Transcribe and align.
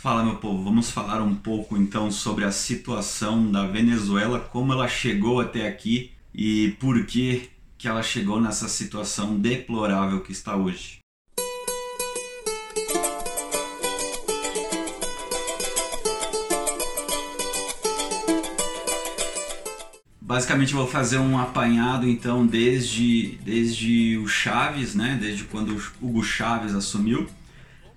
Fala, 0.00 0.22
meu 0.22 0.36
povo, 0.36 0.62
vamos 0.62 0.92
falar 0.92 1.20
um 1.20 1.34
pouco 1.34 1.76
então 1.76 2.08
sobre 2.08 2.44
a 2.44 2.52
situação 2.52 3.50
da 3.50 3.66
Venezuela, 3.66 4.38
como 4.38 4.72
ela 4.72 4.86
chegou 4.86 5.40
até 5.40 5.66
aqui 5.66 6.12
e 6.32 6.76
por 6.78 7.04
que, 7.04 7.50
que 7.76 7.88
ela 7.88 8.00
chegou 8.00 8.40
nessa 8.40 8.68
situação 8.68 9.36
deplorável 9.36 10.20
que 10.20 10.30
está 10.30 10.54
hoje. 10.54 11.00
Basicamente 20.20 20.74
vou 20.74 20.86
fazer 20.86 21.18
um 21.18 21.36
apanhado 21.36 22.08
então 22.08 22.46
desde, 22.46 23.36
desde 23.44 24.16
o 24.18 24.28
Chaves, 24.28 24.94
né, 24.94 25.18
desde 25.20 25.42
quando 25.42 25.74
o 25.74 26.06
Hugo 26.06 26.22
Chaves 26.22 26.72
assumiu 26.72 27.28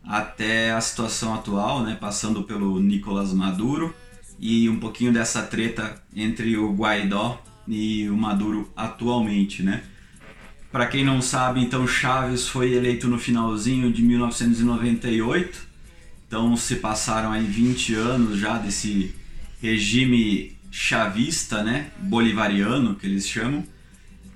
até 0.03 0.71
a 0.71 0.81
situação 0.81 1.33
atual, 1.33 1.83
né, 1.83 1.97
passando 1.99 2.43
pelo 2.43 2.79
Nicolás 2.79 3.33
Maduro 3.33 3.93
e 4.39 4.67
um 4.67 4.79
pouquinho 4.79 5.13
dessa 5.13 5.43
treta 5.43 6.01
entre 6.15 6.57
o 6.57 6.73
Guaidó 6.73 7.41
e 7.67 8.09
o 8.09 8.17
Maduro 8.17 8.71
atualmente, 8.75 9.61
né? 9.61 9.83
Para 10.71 10.87
quem 10.87 11.03
não 11.03 11.21
sabe, 11.21 11.61
então 11.61 11.85
Chaves 11.85 12.47
foi 12.47 12.73
eleito 12.73 13.07
no 13.07 13.19
finalzinho 13.19 13.91
de 13.91 14.01
1998. 14.01 15.67
Então 16.27 16.55
se 16.55 16.77
passaram 16.77 17.31
aí 17.31 17.43
20 17.43 17.93
anos 17.93 18.39
já 18.39 18.57
desse 18.57 19.13
regime 19.61 20.57
chavista, 20.71 21.61
né, 21.61 21.91
bolivariano 21.99 22.95
que 22.95 23.05
eles 23.05 23.27
chamam. 23.27 23.65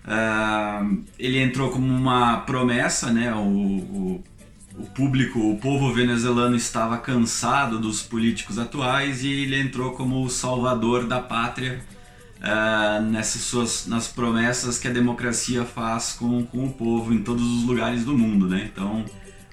Uh, 0.04 1.04
ele 1.18 1.40
entrou 1.40 1.72
como 1.72 1.88
uma 1.88 2.42
promessa, 2.42 3.12
né, 3.12 3.34
o, 3.34 3.40
o 3.40 4.24
o 4.78 4.86
público, 4.86 5.40
o 5.40 5.58
povo 5.58 5.94
venezuelano 5.94 6.56
estava 6.56 6.98
cansado 6.98 7.80
dos 7.80 8.02
políticos 8.02 8.60
atuais 8.60 9.24
e 9.24 9.32
ele 9.32 9.60
entrou 9.60 9.92
como 9.92 10.24
o 10.24 10.30
salvador 10.30 11.08
da 11.08 11.22
pátria 11.22 11.82
uh, 12.40 13.02
nessas 13.04 13.42
suas 13.42 13.88
nas 13.88 14.08
promessas 14.08 14.78
que 14.78 14.88
a 14.88 14.92
democracia 14.92 15.64
faz 15.64 16.14
com, 16.14 16.46
com 16.46 16.66
o 16.66 16.74
povo 16.74 17.14
em 17.14 17.24
todos 17.24 17.44
os 17.44 17.64
lugares 17.64 18.04
do 18.04 18.18
mundo, 18.18 18.48
né? 18.48 18.70
Então 18.72 19.06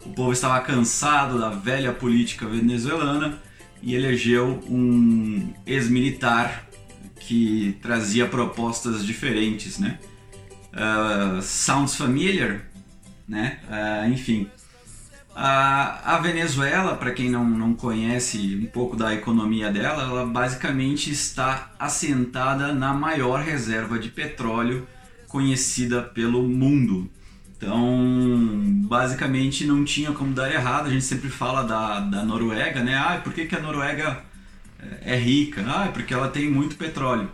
o 0.05 0.11
povo 0.11 0.33
estava 0.33 0.61
cansado 0.61 1.39
da 1.39 1.51
velha 1.51 1.93
política 1.93 2.47
venezuelana 2.47 3.39
e 3.81 3.95
elegeu 3.95 4.61
um 4.69 5.53
ex-militar 5.65 6.69
que 7.21 7.79
trazia 7.81 8.27
propostas 8.27 9.05
diferentes, 9.05 9.79
né? 9.79 9.99
Uh, 10.73 11.41
sounds 11.43 11.95
familiar, 11.95 12.63
né? 13.29 13.61
Uh, 13.69 14.11
enfim, 14.11 14.49
a, 15.35 16.17
a 16.17 16.19
Venezuela, 16.19 16.95
para 16.97 17.13
quem 17.13 17.31
não, 17.31 17.45
não 17.45 17.75
conhece 17.75 18.61
um 18.63 18.67
pouco 18.67 18.97
da 18.97 19.15
economia 19.15 19.71
dela, 19.71 20.03
ela 20.03 20.27
basicamente 20.27 21.11
está 21.11 21.73
assentada 21.79 22.73
na 22.73 22.93
maior 22.93 23.41
reserva 23.41 23.99
de 23.99 24.11
petróleo 24.11 24.87
conhecida 25.29 26.03
pelo 26.03 26.43
mundo. 26.43 27.11
Então, 27.57 28.85
basicamente 28.87 29.65
não 29.65 29.85
tinha 29.85 30.13
como 30.13 30.35
dar 30.35 30.53
errado. 30.53 30.87
A 30.87 30.91
gente 30.91 31.05
sempre 31.05 31.31
fala 31.31 31.63
da, 31.63 32.01
da 32.01 32.25
Noruega, 32.25 32.83
né? 32.83 32.97
Ah, 32.97 33.21
por 33.23 33.33
que, 33.33 33.47
que 33.47 33.55
a 33.55 33.61
Noruega 33.61 34.23
é, 34.79 35.15
é 35.15 35.17
rica? 35.17 35.65
Ah, 35.67 35.89
porque 35.93 36.13
ela 36.13 36.29
tem 36.29 36.51
muito 36.51 36.77
petróleo. 36.77 37.31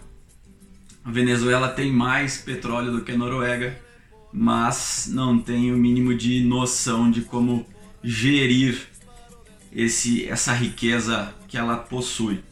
A 1.04 1.10
Venezuela 1.10 1.68
tem 1.68 1.90
mais 1.90 2.36
petróleo 2.36 2.92
do 2.92 3.00
que 3.00 3.12
a 3.12 3.16
Noruega, 3.16 3.76
mas 4.32 5.10
não 5.10 5.38
tem 5.38 5.72
o 5.72 5.76
mínimo 5.76 6.14
de 6.14 6.44
noção 6.44 7.10
de 7.10 7.22
como 7.22 7.66
gerir 8.02 8.78
esse, 9.72 10.28
essa 10.28 10.52
riqueza 10.52 11.34
que 11.46 11.56
ela 11.56 11.76
possui. 11.76 12.42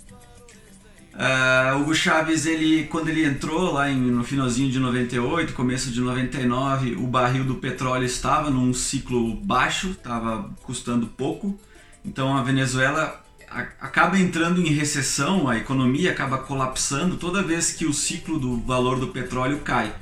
Uh, 1.16 1.80
Hugo 1.80 1.94
Chaves, 1.94 2.44
ele, 2.44 2.84
quando 2.88 3.08
ele 3.08 3.25
entrou 3.25 3.72
lá 3.72 3.91
em, 3.91 3.97
no 3.97 4.22
finalzinho 4.22 4.70
de 4.70 4.78
98, 4.78 5.55
começo 5.55 5.91
de 5.91 5.98
99, 6.00 6.97
o 6.97 7.06
barril 7.06 7.44
do 7.44 7.54
petróleo 7.54 8.04
estava 8.04 8.50
num 8.50 8.75
ciclo 8.75 9.34
baixo, 9.34 9.93
estava 9.93 10.50
custando 10.62 11.06
pouco. 11.06 11.59
Então 12.04 12.37
a 12.37 12.42
Venezuela 12.42 13.25
a, 13.48 13.60
acaba 13.81 14.19
entrando 14.19 14.60
em 14.60 14.71
recessão, 14.71 15.48
a 15.48 15.56
economia 15.56 16.10
acaba 16.10 16.37
colapsando 16.37 17.16
toda 17.16 17.42
vez 17.42 17.72
que 17.72 17.87
o 17.87 17.94
ciclo 17.94 18.38
do 18.38 18.60
valor 18.60 19.00
do 19.00 19.09
petróleo 19.09 19.60
cai. 19.60 19.94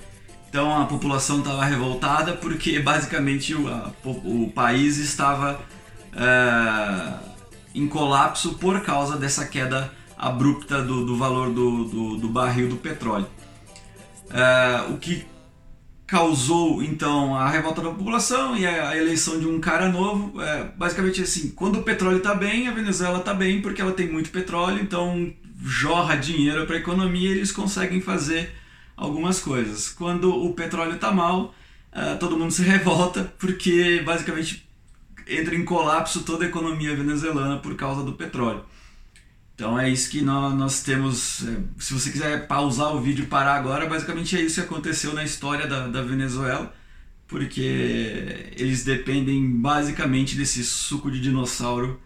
Então 0.54 0.81
a 0.81 0.87
população 0.87 1.41
estava 1.41 1.65
revoltada 1.65 2.34
porque 2.34 2.78
basicamente 2.78 3.53
o, 3.56 3.66
a, 3.66 3.91
o 4.04 4.53
país 4.54 4.98
estava 4.98 5.60
é, 6.15 7.15
em 7.75 7.88
colapso 7.88 8.54
por 8.54 8.81
causa 8.82 9.16
dessa 9.16 9.47
queda 9.47 9.93
abrupta 10.16 10.81
do, 10.81 11.04
do 11.04 11.16
valor 11.16 11.50
do, 11.50 11.84
do, 11.87 12.16
do, 12.19 12.28
barril 12.28 12.69
do 12.69 12.76
petróleo. 12.76 13.26
É, 14.31 14.93
o 14.93 14.97
que 14.97 15.26
causou 16.06 16.84
então 16.84 17.34
a 17.34 17.50
revolta 17.50 17.82
da 17.82 17.91
população 17.91 18.56
e 18.56 18.64
a, 18.64 18.97
eleição 18.97 19.41
de 19.41 19.48
um 19.48 19.59
cara 19.59 19.88
novo. 19.88 20.41
É, 20.41 20.69
basicamente 20.76 21.20
assim, 21.20 21.50
quando 21.50 21.81
o 21.81 21.82
petróleo 21.82 22.19
está 22.19 22.32
bem, 22.32 22.69
a 22.69 22.72
Venezuela 22.72 23.19
está 23.19 23.34
bem 23.34 23.60
porque 23.60 23.82
ela 23.82 23.91
tem 23.91 24.09
muito 24.09 24.31
petróleo, 24.31 24.81
então 24.81 25.34
jorra 25.64 26.14
dinheiro 26.14 26.64
para 26.64 26.76
a 26.76 26.78
economia 26.78 27.31
e 27.31 27.32
eles 27.32 27.50
conseguem 27.50 28.00
fazer 28.00 28.62
algumas 28.97 29.41
coisas. 29.41 29.88
Quando 29.91 30.34
o 30.34 30.53
petróleo 30.55 30.94
está 30.94 31.12
mal, 31.12 31.55
uh, 31.93 32.19
todo 32.19 32.38
mundo 32.38 32.53
se 32.53 32.62
revolta 32.62 33.32
porque 33.38 34.03
basicamente 34.05 34.69
entra 35.27 35.55
em 35.55 35.65
colapso 35.65 36.22
toda 36.22 36.44
a 36.44 36.49
economia 36.49 36.94
venezuelana 36.94 37.59
por 37.59 37.75
causa 37.75 38.03
do 38.03 38.12
petróleo. 38.12 38.65
Então 39.55 39.78
é 39.78 39.88
isso 39.88 40.10
que 40.10 40.21
nós, 40.21 40.53
nós 40.55 40.82
temos. 40.82 41.44
É, 41.47 41.56
se 41.78 41.94
você 41.94 42.10
quiser 42.10 42.47
pausar 42.47 42.94
o 42.94 43.00
vídeo 43.00 43.25
e 43.25 43.28
parar 43.28 43.55
agora, 43.55 43.87
basicamente 43.87 44.37
é 44.37 44.41
isso 44.41 44.56
que 44.56 44.66
aconteceu 44.66 45.15
na 45.15 45.22
história 45.22 45.66
da, 45.66 45.87
da 45.87 46.03
Venezuela, 46.03 46.75
porque 47.28 48.53
eles 48.56 48.84
dependem 48.84 49.61
basicamente 49.61 50.37
desse 50.37 50.65
suco 50.65 51.11
de 51.11 51.21
dinossauro 51.21 52.00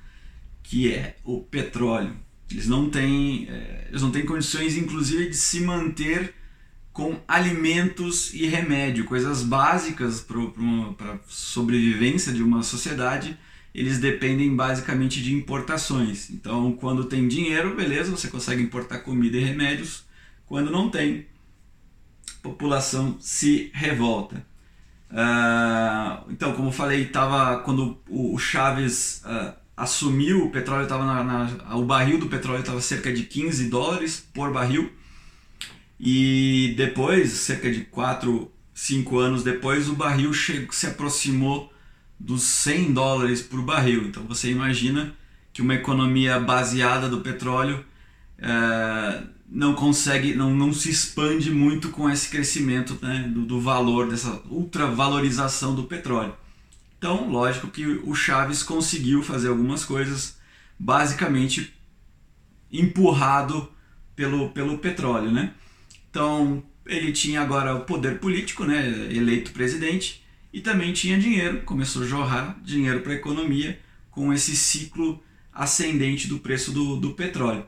que 0.63 0.93
é 0.93 1.17
o 1.25 1.41
petróleo. 1.41 2.15
Eles 2.51 2.69
não 2.69 2.91
têm, 2.91 3.49
é, 3.49 3.87
eles 3.89 4.03
não 4.03 4.11
têm 4.11 4.27
condições, 4.27 4.77
inclusive, 4.77 5.31
de 5.31 5.37
se 5.37 5.61
manter 5.61 6.35
com 6.99 7.17
alimentos 7.29 8.35
e 8.35 8.45
remédio, 8.45 9.05
coisas 9.05 9.45
básicas 9.45 10.21
para 10.21 11.13
a 11.13 11.19
sobrevivência 11.29 12.33
de 12.33 12.43
uma 12.43 12.65
sociedade, 12.65 13.39
eles 13.73 14.01
dependem 14.01 14.57
basicamente 14.57 15.23
de 15.23 15.33
importações. 15.33 16.29
Então, 16.29 16.73
quando 16.73 17.05
tem 17.05 17.29
dinheiro, 17.29 17.77
beleza, 17.77 18.11
você 18.11 18.27
consegue 18.27 18.61
importar 18.61 18.99
comida 18.99 19.37
e 19.37 19.45
remédios. 19.45 20.07
Quando 20.45 20.73
não 20.73 20.91
tem, 20.91 21.27
a 22.31 22.43
população 22.43 23.17
se 23.21 23.71
revolta. 23.73 24.45
Uh, 25.09 26.33
então, 26.33 26.53
como 26.53 26.71
eu 26.71 26.73
falei, 26.73 27.05
tava, 27.05 27.61
quando 27.61 27.97
o 28.09 28.37
Chaves 28.39 29.23
uh, 29.25 29.55
assumiu, 29.77 30.47
o 30.47 30.51
petróleo 30.51 30.83
estava 30.83 31.77
o 31.77 31.85
barril 31.85 32.19
do 32.19 32.27
petróleo 32.27 32.59
estava 32.59 32.81
cerca 32.81 33.13
de 33.13 33.23
15 33.23 33.71
dólares 33.71 34.29
por 34.35 34.53
barril 34.53 34.99
e 35.99 36.75
depois, 36.77 37.33
cerca 37.33 37.71
de 37.71 37.81
4, 37.83 38.51
5 38.73 39.19
anos 39.19 39.43
depois, 39.43 39.89
o 39.89 39.95
barril 39.95 40.33
chegou, 40.33 40.73
se 40.73 40.87
aproximou 40.87 41.73
dos 42.19 42.43
100 42.43 42.93
dólares 42.93 43.43
por 43.43 43.63
barril. 43.63 44.05
Então 44.07 44.25
você 44.25 44.51
imagina 44.51 45.15
que 45.53 45.63
uma 45.63 45.75
economia 45.75 46.39
baseada 46.39 47.09
do 47.09 47.21
petróleo 47.21 47.85
é, 48.39 49.23
não 49.49 49.75
consegue, 49.75 50.35
não, 50.35 50.55
não 50.55 50.73
se 50.73 50.91
expande 50.91 51.51
muito 51.51 51.89
com 51.91 52.09
esse 52.09 52.29
crescimento 52.29 52.99
né, 53.03 53.29
do, 53.33 53.45
do 53.45 53.61
valor, 53.61 54.09
dessa 54.09 54.43
ultravalorização 54.49 55.75
do 55.75 55.85
petróleo. 55.85 56.35
Então, 56.99 57.31
lógico 57.31 57.69
que 57.69 57.87
o 57.87 58.15
Chaves 58.15 58.63
conseguiu 58.63 59.23
fazer 59.23 59.49
algumas 59.49 59.85
coisas, 59.85 60.39
basicamente 60.79 61.73
empurrado 62.71 63.73
pelo, 64.15 64.51
pelo 64.51 64.79
petróleo, 64.79 65.31
né? 65.31 65.55
Então, 66.11 66.63
ele 66.87 67.13
tinha 67.13 67.41
agora 67.41 67.75
o 67.75 67.81
poder 67.81 68.19
político, 68.19 68.65
né, 68.65 68.89
eleito 69.11 69.53
presidente, 69.53 70.25
e 70.53 70.61
também 70.61 70.93
tinha 70.93 71.19
dinheiro, 71.19 71.63
começou 71.63 72.03
a 72.03 72.07
jorrar 72.07 72.59
dinheiro 72.63 73.01
para 73.01 73.13
a 73.13 73.17
economia 73.17 73.79
com 74.11 74.33
esse 74.33 74.57
ciclo 74.57 75.23
ascendente 75.53 76.27
do 76.27 76.39
preço 76.39 76.73
do, 76.73 76.97
do 76.97 77.13
petróleo. 77.13 77.67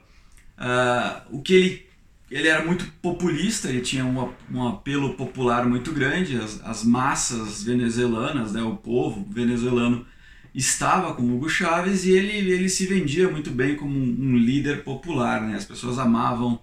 Uh, 0.59 1.37
o 1.37 1.43
que 1.43 1.55
ele 1.55 1.91
ele 2.31 2.47
era 2.47 2.65
muito 2.65 2.87
populista, 3.03 3.69
ele 3.69 3.81
tinha 3.81 4.05
um, 4.05 4.33
um 4.53 4.67
apelo 4.67 5.15
popular 5.15 5.67
muito 5.67 5.93
grande, 5.93 6.37
as, 6.37 6.65
as 6.65 6.85
massas 6.85 7.65
venezuelanas, 7.65 8.53
né, 8.53 8.63
o 8.63 8.77
povo 8.77 9.27
venezuelano 9.29 10.07
estava 10.55 11.13
com 11.13 11.35
Hugo 11.35 11.49
Chávez 11.49 12.05
e 12.05 12.13
ele, 12.13 12.53
ele 12.53 12.69
se 12.69 12.87
vendia 12.87 13.29
muito 13.29 13.51
bem 13.51 13.75
como 13.75 13.99
um, 13.99 14.17
um 14.21 14.37
líder 14.37 14.85
popular, 14.85 15.43
né, 15.43 15.57
as 15.57 15.65
pessoas 15.65 15.99
amavam 15.99 16.61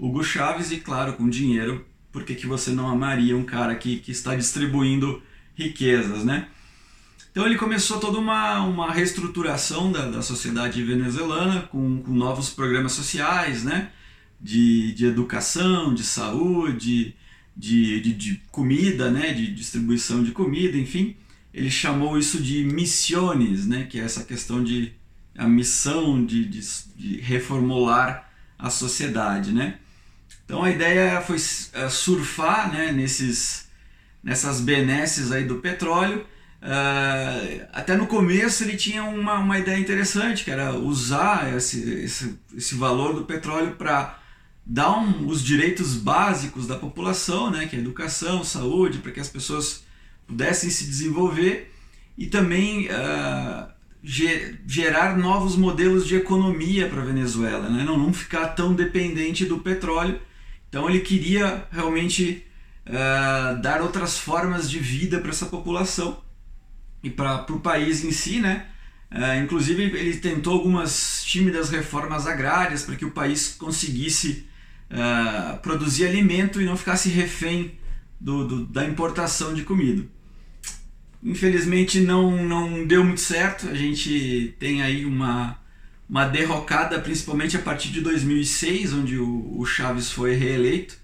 Hugo 0.00 0.24
Chaves 0.24 0.72
e, 0.72 0.78
claro, 0.78 1.12
com 1.12 1.28
dinheiro, 1.28 1.84
por 2.10 2.24
que, 2.24 2.46
você 2.46 2.70
não 2.70 2.88
amaria 2.88 3.36
um 3.36 3.44
cara 3.44 3.74
que, 3.74 3.98
que 3.98 4.10
está 4.10 4.34
distribuindo 4.34 5.22
riquezas, 5.54 6.24
né? 6.24 6.48
Então 7.30 7.46
ele 7.46 7.56
começou 7.56 8.00
toda 8.00 8.18
uma, 8.18 8.60
uma 8.62 8.90
reestruturação 8.90 9.92
da, 9.92 10.06
da 10.10 10.22
sociedade 10.22 10.82
venezuelana 10.82 11.62
com, 11.62 12.02
com 12.02 12.12
novos 12.12 12.50
programas 12.50 12.92
sociais, 12.92 13.62
né? 13.62 13.90
De, 14.40 14.92
de 14.94 15.04
educação, 15.06 15.94
de 15.94 16.02
saúde, 16.02 17.14
de, 17.54 18.00
de, 18.00 18.14
de 18.14 18.42
comida, 18.50 19.10
né? 19.10 19.32
De 19.34 19.52
distribuição 19.54 20.24
de 20.24 20.32
comida, 20.32 20.76
enfim. 20.78 21.14
Ele 21.52 21.70
chamou 21.70 22.18
isso 22.18 22.42
de 22.42 22.64
missões, 22.64 23.66
né? 23.66 23.84
Que 23.84 24.00
é 24.00 24.02
essa 24.02 24.24
questão 24.24 24.64
de 24.64 24.92
a 25.36 25.46
missão 25.46 26.24
de, 26.24 26.44
de, 26.46 26.60
de 26.96 27.20
reformular 27.20 28.28
a 28.58 28.70
sociedade, 28.70 29.52
né? 29.52 29.78
Então 30.50 30.64
a 30.64 30.70
ideia 30.70 31.20
foi 31.20 31.36
é, 31.72 31.88
surfar, 31.88 32.72
né? 32.72 32.92
Nesses 32.92 33.68
nessas 34.22 34.60
benesses 34.60 35.32
aí 35.32 35.44
do 35.44 35.56
petróleo 35.56 36.26
Uh, 36.62 37.66
até 37.72 37.96
no 37.96 38.06
começo 38.06 38.62
ele 38.62 38.76
tinha 38.76 39.02
uma, 39.02 39.38
uma 39.38 39.58
ideia 39.58 39.78
interessante, 39.78 40.44
que 40.44 40.50
era 40.50 40.74
usar 40.74 41.56
esse, 41.56 41.90
esse, 42.04 42.38
esse 42.54 42.74
valor 42.74 43.14
do 43.14 43.24
petróleo 43.24 43.76
para 43.76 44.18
dar 44.64 44.90
um, 44.90 45.26
os 45.26 45.42
direitos 45.42 45.94
básicos 45.94 46.66
da 46.66 46.76
população, 46.76 47.50
né, 47.50 47.66
que 47.66 47.76
é 47.76 47.78
educação, 47.78 48.44
saúde, 48.44 48.98
para 48.98 49.10
que 49.10 49.20
as 49.20 49.28
pessoas 49.28 49.84
pudessem 50.26 50.68
se 50.68 50.84
desenvolver 50.84 51.72
e 52.16 52.26
também 52.26 52.88
uh, 52.88 53.66
gerar 54.02 55.16
novos 55.16 55.56
modelos 55.56 56.06
de 56.06 56.16
economia 56.16 56.88
para 56.88 57.00
a 57.00 57.04
Venezuela, 57.06 57.70
né, 57.70 57.84
não, 57.84 57.96
não 57.96 58.12
ficar 58.12 58.48
tão 58.48 58.74
dependente 58.74 59.46
do 59.46 59.60
petróleo. 59.60 60.20
Então 60.70 60.88
ele 60.88 61.00
queria 61.00 61.66
realmente 61.70 62.46
uh, 62.86 63.60
dar 63.60 63.82
outras 63.82 64.16
formas 64.16 64.70
de 64.70 64.78
vida 64.78 65.18
para 65.18 65.30
essa 65.30 65.46
população 65.46 66.22
e 67.02 67.10
para 67.10 67.44
o 67.50 67.58
país 67.60 68.04
em 68.04 68.12
si, 68.12 68.40
né? 68.40 68.66
Uh, 69.10 69.42
inclusive 69.42 69.82
ele 69.82 70.16
tentou 70.18 70.52
algumas 70.52 71.24
tímidas 71.24 71.68
reformas 71.68 72.28
agrárias 72.28 72.84
para 72.84 72.94
que 72.94 73.04
o 73.04 73.10
país 73.10 73.56
conseguisse 73.58 74.46
uh, 74.88 75.58
produzir 75.58 76.06
alimento 76.06 76.62
e 76.62 76.64
não 76.64 76.76
ficasse 76.76 77.08
refém 77.08 77.76
do, 78.20 78.46
do, 78.46 78.66
da 78.66 78.84
importação 78.84 79.52
de 79.52 79.64
comida. 79.64 80.06
Infelizmente 81.20 81.98
não, 81.98 82.44
não 82.44 82.86
deu 82.86 83.02
muito 83.02 83.20
certo, 83.20 83.68
a 83.68 83.74
gente 83.74 84.54
tem 84.60 84.82
aí 84.82 85.04
uma, 85.04 85.58
uma 86.10 86.26
derrocada, 86.26 86.98
principalmente 86.98 87.56
a 87.56 87.60
partir 87.60 87.90
de 87.90 88.00
2006, 88.00 88.92
onde 88.94 89.16
o, 89.16 89.56
o 89.56 89.64
Chaves 89.64 90.10
foi 90.10 90.34
reeleito. 90.34 90.98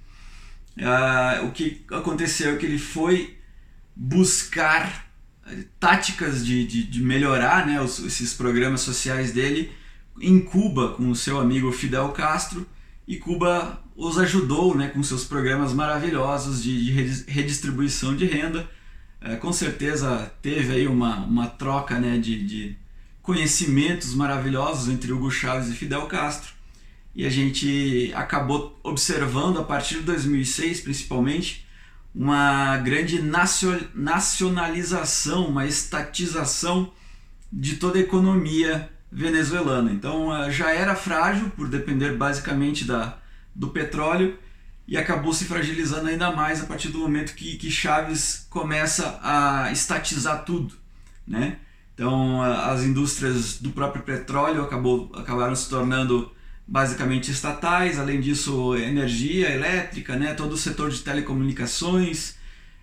Uh, 0.77 1.47
o 1.47 1.53
que 1.53 1.85
aconteceu 1.93 2.53
é 2.53 2.57
que 2.57 2.67
ele 2.67 2.79
foi 2.79 3.39
buscar 3.95 5.07
táticas 5.79 6.45
de, 6.45 6.67
de, 6.67 6.83
de 6.83 7.03
melhorar 7.03 7.65
né, 7.69 7.81
os, 7.81 8.01
esses 8.01 8.35
programas 8.35 8.81
sociais 8.81 9.33
dele 9.33 9.71
em 10.21 10.41
Cuba 10.41 10.95
com 10.95 11.09
o 11.09 11.15
seu 11.15 11.39
amigo 11.39 11.71
Fidel 11.71 12.09
Castro 12.09 12.67
e 13.07 13.17
Cuba 13.17 13.81
os 13.95 14.19
ajudou 14.19 14.77
né, 14.77 14.89
com 14.89 15.03
seus 15.05 15.25
programas 15.25 15.73
maravilhosos 15.73 16.61
de, 16.61 16.85
de 16.85 17.31
redistribuição 17.31 18.17
de 18.17 18.27
renda. 18.27 18.69
É, 19.21 19.37
com 19.37 19.53
certeza 19.53 20.33
teve 20.43 20.75
aí 20.75 20.89
uma, 20.89 21.19
uma 21.25 21.47
troca 21.47 21.99
né, 22.01 22.19
de, 22.19 22.45
de 22.45 22.77
conhecimentos 23.27 24.15
maravilhosos 24.15 24.89
entre 24.89 25.13
Hugo 25.13 25.31
Chávez 25.33 25.69
e 25.69 25.75
Fidel 25.75 26.07
Castro 26.07 26.55
e 27.13 27.27
a 27.27 27.29
gente 27.29 28.13
acabou 28.15 28.79
observando 28.85 29.59
a 29.59 29.65
partir 29.65 29.97
de 29.97 30.03
2006 30.03 30.83
principalmente 30.83 31.67
uma 32.15 32.77
grande 32.79 33.21
nacionalização, 33.21 35.49
uma 35.49 35.67
estatização 35.67 36.93
de 37.53 37.79
toda 37.79 37.99
a 37.99 38.01
economia 38.01 38.89
venezuelana. 39.11 39.91
Então 39.91 40.33
eh, 40.45 40.53
já 40.53 40.73
era 40.73 40.95
frágil 40.95 41.51
por 41.51 41.69
depender 41.69 42.17
basicamente 42.17 42.85
da, 42.85 43.19
do 43.53 43.71
petróleo 43.71 44.39
e 44.87 44.97
acabou 44.97 45.33
se 45.33 45.47
fragilizando 45.47 46.07
ainda 46.09 46.31
mais 46.31 46.63
a 46.63 46.67
partir 46.67 46.91
do 46.91 47.01
momento 47.01 47.35
que, 47.35 47.57
que 47.57 47.73
Chaves 47.73 48.47
começa 48.49 49.19
a 49.21 49.73
estatizar 49.73 50.45
tudo, 50.45 50.77
né? 51.27 51.59
Então 51.97 52.43
as 52.43 52.83
indústrias 52.83 53.59
do 53.59 53.71
próprio 53.71 54.03
petróleo 54.03 54.63
acabou, 54.63 55.11
acabaram 55.15 55.57
se 55.57 55.69
tornando 55.69 56.31
basicamente 56.69 57.31
estatais, 57.31 57.99
além 57.99 58.21
disso 58.21 58.77
energia 58.77 59.51
elétrica, 59.51 60.15
né, 60.15 60.35
todo 60.35 60.53
o 60.53 60.59
setor 60.59 60.91
de 60.91 61.01
telecomunicações. 61.01 62.37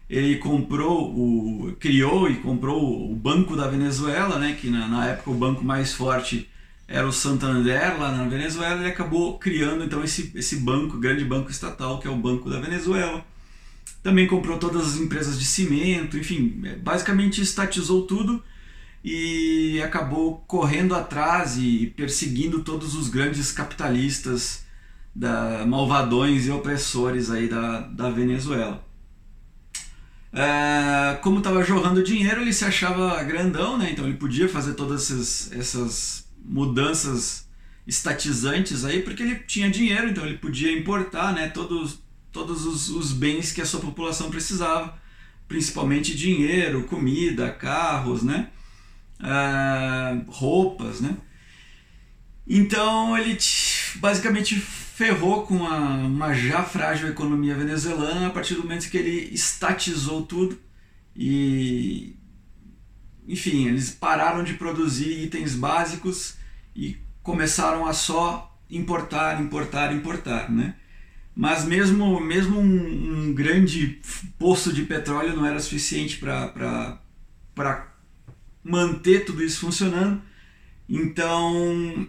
Ele 0.10 0.38
comprou, 0.38 1.14
o, 1.16 1.76
criou 1.80 2.30
e 2.30 2.38
comprou 2.38 3.12
o 3.12 3.16
Banco 3.16 3.56
da 3.56 3.68
Venezuela, 3.68 4.40
né, 4.40 4.58
que 4.60 4.70
na, 4.70 4.88
na 4.88 5.08
época 5.08 5.30
o 5.30 5.36
banco 5.36 5.64
mais 5.64 5.94
forte 5.94 6.50
era 6.88 7.08
o 7.08 7.14
Santander 7.14 8.00
lá 8.00 8.12
na 8.12 8.26
Venezuela, 8.26 8.80
ele 8.80 8.90
acabou 8.90 9.38
criando 9.38 9.84
então 9.84 10.04
esse, 10.04 10.32
esse 10.36 10.58
banco, 10.58 10.98
grande 10.98 11.24
banco 11.24 11.52
estatal, 11.52 12.00
que 12.00 12.08
é 12.08 12.12
o 12.12 12.16
Banco 12.16 12.50
da 12.50 12.60
Venezuela. 12.60 13.24
Também 14.02 14.28
comprou 14.28 14.58
todas 14.58 14.88
as 14.88 14.98
empresas 14.98 15.40
de 15.40 15.46
cimento, 15.46 16.18
enfim, 16.18 16.62
basicamente 16.82 17.42
estatizou 17.42 18.06
tudo 18.06 18.44
e 19.04 19.82
acabou 19.84 20.38
correndo 20.48 20.96
atrás 20.96 21.58
e 21.58 21.94
perseguindo 21.98 22.64
todos 22.64 22.96
os 22.96 23.10
grandes 23.10 23.52
capitalistas, 23.52 24.64
da, 25.14 25.66
malvadões 25.66 26.48
e 26.48 26.52
opressores 26.52 27.30
aí 27.30 27.48
da, 27.48 27.82
da 27.82 28.10
Venezuela. 28.10 28.84
É, 30.32 31.16
como 31.22 31.38
estava 31.38 31.64
jorrando 31.64 32.04
dinheiro, 32.04 32.42
ele 32.42 32.54
se 32.54 32.66
achava 32.66 33.22
grandão, 33.24 33.78
né? 33.78 33.92
então 33.92 34.06
ele 34.06 34.18
podia 34.18 34.50
fazer 34.50 34.74
todas 34.74 35.12
essas, 35.12 35.52
essas 35.52 36.28
mudanças 36.44 37.48
estatizantes 37.86 38.84
aí, 38.84 39.04
porque 39.04 39.22
ele 39.22 39.36
tinha 39.36 39.70
dinheiro, 39.70 40.10
então 40.10 40.26
ele 40.26 40.38
podia 40.38 40.72
importar 40.72 41.34
né? 41.34 41.50
todos, 41.50 42.02
todos 42.32 42.66
os, 42.66 42.90
os 42.90 43.12
bens 43.12 43.52
que 43.52 43.62
a 43.62 43.66
sua 43.66 43.80
população 43.80 44.32
precisava, 44.32 44.98
principalmente 45.48 46.16
dinheiro, 46.16 46.86
comida, 46.86 47.52
carros, 47.52 48.24
né? 48.24 48.50
Uh, 49.20 50.32
roupas, 50.32 51.02
né? 51.02 51.18
Então 52.48 53.18
ele 53.18 53.38
basicamente 53.96 54.56
ferrou 54.56 55.44
com 55.46 55.66
a, 55.66 55.78
uma 55.78 56.34
já 56.34 56.64
frágil 56.64 57.10
economia 57.10 57.56
venezuelana 57.56 58.28
a 58.28 58.30
partir 58.30 58.56
do 58.56 58.64
momento 58.64 58.90
que 58.90 58.98
ele 58.98 59.34
estatizou 59.34 60.24
tudo 60.24 60.60
e 61.16 62.16
enfim, 63.28 63.68
eles 63.68 63.90
pararam 63.90 64.44
de 64.44 64.54
produzir 64.54 65.24
itens 65.24 65.56
básicos 65.56 66.36
e 66.76 66.98
começaram 67.22 67.86
a 67.86 67.94
só 67.94 68.54
importar, 68.70 69.42
importar, 69.42 69.94
importar, 69.94 70.52
né? 70.52 70.76
Mas 71.36 71.64
mesmo, 71.66 72.20
mesmo 72.20 72.60
um, 72.60 73.30
um 73.30 73.34
grande 73.34 74.00
poço 74.38 74.72
de 74.72 74.84
petróleo 74.84 75.36
não 75.36 75.46
era 75.46 75.60
suficiente 75.60 76.18
para 76.18 77.00
manter 78.64 79.26
tudo 79.26 79.44
isso 79.44 79.60
funcionando. 79.60 80.22
Então 80.88 82.08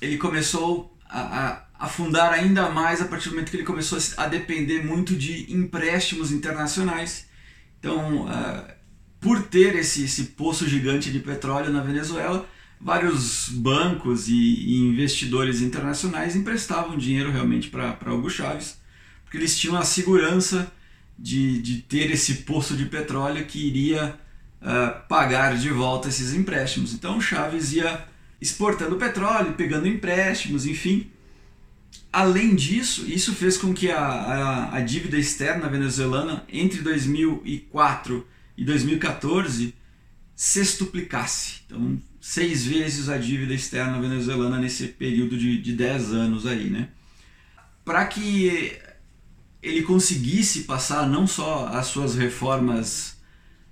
ele 0.00 0.16
começou 0.16 0.96
a, 1.04 1.20
a 1.20 1.68
afundar 1.78 2.32
ainda 2.32 2.68
mais 2.70 3.00
a 3.00 3.04
partir 3.04 3.28
do 3.28 3.34
momento 3.34 3.50
que 3.50 3.56
ele 3.56 3.64
começou 3.64 3.98
a 4.16 4.26
depender 4.26 4.84
muito 4.84 5.14
de 5.14 5.52
empréstimos 5.52 6.32
internacionais. 6.32 7.26
Então, 7.78 8.26
uh, 8.26 8.72
por 9.20 9.42
ter 9.42 9.76
esse, 9.76 10.04
esse 10.04 10.24
poço 10.24 10.68
gigante 10.68 11.10
de 11.10 11.20
petróleo 11.20 11.72
na 11.72 11.80
Venezuela, 11.80 12.48
vários 12.80 13.48
bancos 13.48 14.28
e, 14.28 14.34
e 14.34 14.78
investidores 14.88 15.60
internacionais 15.60 16.36
emprestavam 16.36 16.96
dinheiro 16.96 17.30
realmente 17.30 17.68
para 17.68 18.14
Hugo 18.14 18.30
Chávez, 18.30 18.78
porque 19.24 19.36
eles 19.36 19.58
tinham 19.58 19.76
a 19.76 19.84
segurança 19.84 20.72
de, 21.18 21.60
de 21.60 21.78
ter 21.82 22.10
esse 22.10 22.34
poço 22.42 22.76
de 22.76 22.86
petróleo 22.86 23.44
que 23.46 23.66
iria 23.66 24.18
uh, 24.62 25.06
pagar 25.08 25.56
de 25.56 25.70
volta 25.70 26.08
esses 26.08 26.34
empréstimos. 26.34 26.92
Então 26.92 27.20
Chaves 27.20 27.72
ia 27.72 28.06
exportando 28.40 28.96
petróleo, 28.96 29.54
pegando 29.54 29.88
empréstimos, 29.88 30.66
enfim. 30.66 31.10
Além 32.12 32.54
disso, 32.54 33.04
isso 33.06 33.34
fez 33.34 33.56
com 33.56 33.74
que 33.74 33.90
a, 33.90 34.00
a, 34.00 34.76
a 34.76 34.80
dívida 34.80 35.16
externa 35.16 35.68
venezuelana 35.68 36.44
entre 36.48 36.80
2004 36.80 38.26
e 38.56 38.64
2014 38.64 39.74
sextuplicasse. 40.34 41.62
Então, 41.66 42.00
seis 42.20 42.64
vezes 42.64 43.08
a 43.08 43.18
dívida 43.18 43.52
externa 43.52 44.00
venezuelana 44.00 44.58
nesse 44.58 44.88
período 44.88 45.36
de, 45.36 45.60
de 45.60 45.72
10 45.72 46.12
anos 46.12 46.46
aí, 46.46 46.70
né? 46.70 46.88
Para 47.84 48.06
que 48.06 48.78
ele 49.62 49.82
conseguisse 49.82 50.62
passar 50.62 51.08
não 51.08 51.26
só 51.26 51.68
as 51.68 51.86
suas 51.86 52.14
reformas 52.14 53.17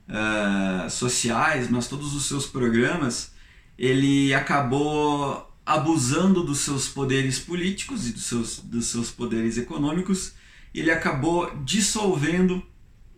uh, 0.09 0.89
sociais, 0.91 1.71
mas 1.71 1.89
todos 1.89 2.15
os 2.15 2.27
seus 2.27 2.47
programas, 2.47 3.33
ele 3.79 4.33
acabou 4.35 5.53
abusando 5.65 6.45
dos 6.45 6.61
seus 6.61 6.89
poderes 6.89 7.39
políticos 7.39 8.09
e 8.09 8.13
dos 8.13 8.25
seus, 8.25 8.59
dos 8.61 8.87
seus 8.87 9.11
poderes 9.11 9.59
econômicos, 9.59 10.35
ele 10.73 10.91
acabou 10.91 11.53
dissolvendo 11.65 12.63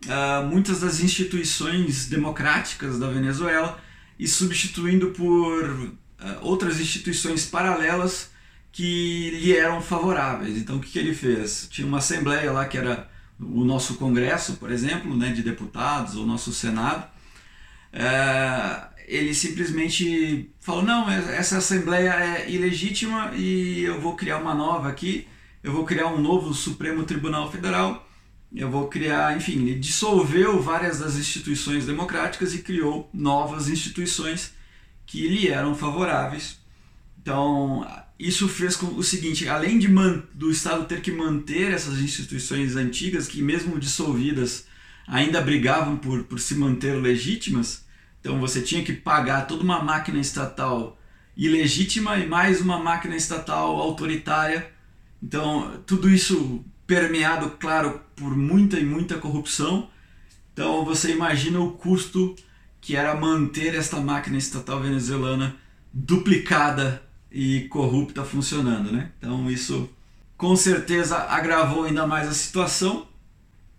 uh, 0.05 0.45
muitas 0.49 0.79
das 0.79 0.99
instituições 0.99 2.07
democráticas 2.07 2.97
da 2.97 3.07
Venezuela 3.07 3.79
e 4.17 4.27
substituindo 4.27 5.11
por 5.11 5.63
uh, 5.63 5.93
outras 6.41 6.79
instituições 6.79 7.45
paralelas 7.45 8.31
que 8.71 9.31
lhe 9.31 9.55
eram 9.55 9.81
favoráveis. 9.81 10.57
Então 10.57 10.77
o 10.77 10.79
que, 10.79 10.91
que 10.91 10.99
ele 10.99 11.13
fez? 11.13 11.67
Tinha 11.69 11.87
uma 11.87 11.99
assembleia 11.99 12.51
lá 12.51 12.65
que 12.65 12.77
era 12.77 13.09
o 13.39 13.63
nosso 13.63 13.95
Congresso, 13.95 14.57
por 14.57 14.71
exemplo, 14.71 15.15
né, 15.15 15.31
de 15.31 15.41
deputados, 15.41 16.15
ou 16.15 16.25
nosso 16.25 16.51
Senado. 16.51 17.07
Uh, 17.93 18.89
ele 19.07 19.33
simplesmente 19.33 20.51
falou: 20.59 20.83
não, 20.83 21.09
essa 21.09 21.57
assembleia 21.57 22.11
é 22.11 22.49
ilegítima 22.49 23.31
e 23.35 23.81
eu 23.81 23.99
vou 23.99 24.15
criar 24.15 24.37
uma 24.37 24.53
nova 24.53 24.87
aqui, 24.89 25.27
eu 25.63 25.71
vou 25.71 25.83
criar 25.83 26.07
um 26.07 26.21
novo 26.21 26.53
Supremo 26.53 27.03
Tribunal 27.03 27.51
Federal, 27.51 28.07
eu 28.55 28.69
vou 28.69 28.87
criar, 28.87 29.35
enfim, 29.35 29.53
ele 29.61 29.79
dissolveu 29.79 30.61
várias 30.61 30.99
das 30.99 31.15
instituições 31.15 31.85
democráticas 31.85 32.53
e 32.53 32.61
criou 32.61 33.09
novas 33.13 33.67
instituições 33.67 34.53
que 35.05 35.27
lhe 35.27 35.47
eram 35.47 35.73
favoráveis. 35.73 36.58
Então, 37.21 37.85
isso 38.17 38.47
fez 38.47 38.75
com 38.75 38.87
o 38.87 39.03
seguinte: 39.03 39.47
além 39.47 39.77
de 39.77 39.87
do 40.33 40.49
Estado 40.49 40.85
ter 40.85 41.01
que 41.01 41.11
manter 41.11 41.71
essas 41.71 41.99
instituições 41.99 42.75
antigas, 42.75 43.27
que 43.27 43.41
mesmo 43.41 43.79
dissolvidas 43.79 44.65
ainda 45.07 45.41
brigavam 45.41 45.97
por, 45.97 46.23
por 46.23 46.39
se 46.39 46.55
manter 46.55 46.93
legítimas, 46.93 47.85
então 48.19 48.39
você 48.39 48.61
tinha 48.61 48.83
que 48.83 48.93
pagar 48.93 49.47
toda 49.47 49.63
uma 49.63 49.81
máquina 49.83 50.19
estatal 50.19 50.97
ilegítima 51.35 52.17
e 52.17 52.27
mais 52.27 52.61
uma 52.61 52.79
máquina 52.79 53.15
estatal 53.15 53.77
autoritária. 53.77 54.71
Então, 55.21 55.81
tudo 55.85 56.09
isso 56.09 56.63
permeado, 56.85 57.51
claro, 57.51 58.01
por 58.15 58.35
muita 58.35 58.79
e 58.79 58.85
muita 58.85 59.17
corrupção. 59.17 59.89
Então, 60.53 60.83
você 60.85 61.11
imagina 61.11 61.59
o 61.59 61.73
custo 61.73 62.35
que 62.81 62.95
era 62.95 63.15
manter 63.15 63.75
esta 63.75 63.99
máquina 63.99 64.37
estatal 64.37 64.81
venezuelana 64.81 65.55
duplicada 65.93 67.08
e 67.31 67.61
corrupta 67.69 68.23
funcionando, 68.23 68.91
né? 68.91 69.11
Então, 69.17 69.49
isso 69.49 69.89
com 70.37 70.55
certeza 70.55 71.17
agravou 71.17 71.83
ainda 71.83 72.07
mais 72.07 72.27
a 72.27 72.33
situação. 72.33 73.07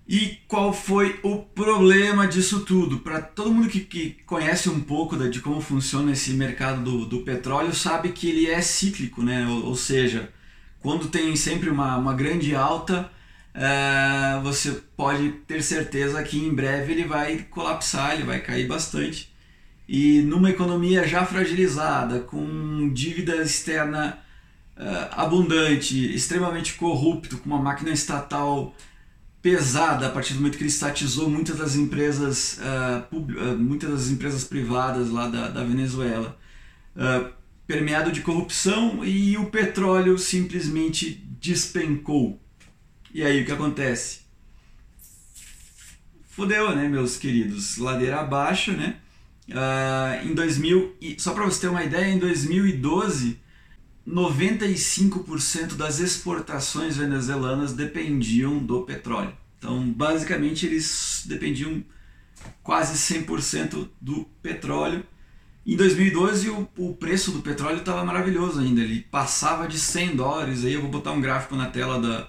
E 0.06 0.38
qual 0.48 0.72
foi 0.72 1.20
o 1.22 1.38
problema 1.38 2.26
disso 2.26 2.60
tudo? 2.60 2.98
Para 2.98 3.22
todo 3.22 3.52
mundo 3.52 3.68
que, 3.68 3.80
que 3.80 4.16
conhece 4.26 4.68
um 4.68 4.80
pouco 4.80 5.16
de, 5.16 5.30
de 5.30 5.40
como 5.40 5.60
funciona 5.60 6.12
esse 6.12 6.32
mercado 6.32 6.82
do, 6.82 7.06
do, 7.06 7.20
petróleo, 7.20 7.72
sabe 7.72 8.08
que 8.10 8.28
ele 8.28 8.46
é 8.46 8.60
cíclico, 8.60 9.22
né? 9.22 9.46
ou, 9.46 9.66
ou 9.66 9.76
seja, 9.76 10.28
quando 10.80 11.08
tem 11.08 11.36
sempre 11.36 11.70
uma, 11.70 11.96
uma 11.96 12.12
grande 12.12 12.56
alta, 12.56 13.08
é, 13.54 14.40
você 14.42 14.72
pode 14.96 15.30
ter 15.46 15.62
certeza 15.62 16.22
que 16.22 16.38
em 16.38 16.52
breve 16.52 16.92
ele 16.92 17.04
vai 17.04 17.46
colapsar, 17.50 18.14
ele 18.14 18.24
vai 18.24 18.40
cair 18.40 18.66
bastante. 18.66 19.32
E 19.92 20.22
numa 20.22 20.48
economia 20.48 21.04
já 21.04 21.26
fragilizada, 21.26 22.20
com 22.20 22.92
dívida 22.94 23.34
externa 23.42 24.20
é, 24.76 25.08
abundante, 25.10 26.14
extremamente 26.14 26.74
corrupto, 26.74 27.38
com 27.38 27.46
uma 27.46 27.60
máquina 27.60 27.90
estatal 27.90 28.72
pesada 29.42 30.06
a 30.06 30.10
partir 30.10 30.34
do 30.34 30.38
momento 30.38 30.56
que 30.56 30.62
ele 30.62 30.70
estatizou 30.70 31.28
muitas 31.28 31.58
das 31.58 31.74
empresas, 31.74 32.60
uh, 32.60 33.16
uh, 33.16 33.58
muitas 33.58 33.90
das 33.90 34.08
empresas 34.10 34.44
privadas 34.44 35.10
lá 35.10 35.26
da, 35.26 35.48
da 35.48 35.64
Venezuela, 35.64 36.38
uh, 36.94 37.28
permeado 37.66 38.12
de 38.12 38.20
corrupção 38.20 39.04
e 39.04 39.36
o 39.38 39.46
petróleo 39.46 40.16
simplesmente 40.18 41.10
despencou. 41.40 42.40
E 43.12 43.24
aí 43.24 43.42
o 43.42 43.44
que 43.44 43.50
acontece? 43.50 44.20
Fudeu, 46.28 46.76
né, 46.76 46.86
meus 46.86 47.16
queridos? 47.16 47.76
Ladeira 47.76 48.20
abaixo, 48.20 48.70
né? 48.70 49.00
Em 50.24 50.34
2000, 50.34 50.96
só 51.18 51.32
para 51.32 51.44
você 51.44 51.62
ter 51.62 51.68
uma 51.68 51.84
ideia, 51.84 52.12
em 52.12 52.18
2012 52.18 53.38
95% 54.06 55.76
das 55.76 56.00
exportações 56.00 56.96
venezuelanas 56.96 57.72
dependiam 57.72 58.58
do 58.58 58.82
petróleo. 58.82 59.32
Então, 59.58 59.90
basicamente, 59.92 60.66
eles 60.66 61.24
dependiam 61.26 61.84
quase 62.62 62.94
100% 62.94 63.88
do 64.00 64.24
petróleo. 64.42 65.04
Em 65.66 65.76
2012, 65.76 66.48
o, 66.48 66.68
o 66.78 66.94
preço 66.94 67.30
do 67.30 67.42
petróleo 67.42 67.78
estava 67.78 68.04
maravilhoso 68.04 68.60
ainda, 68.60 68.80
ele 68.80 69.02
passava 69.02 69.68
de 69.68 69.78
100 69.78 70.16
dólares. 70.16 70.64
Aí 70.64 70.72
eu 70.72 70.80
vou 70.80 70.90
botar 70.90 71.12
um 71.12 71.20
gráfico 71.20 71.54
na 71.54 71.66
tela 71.66 72.00
da, 72.00 72.28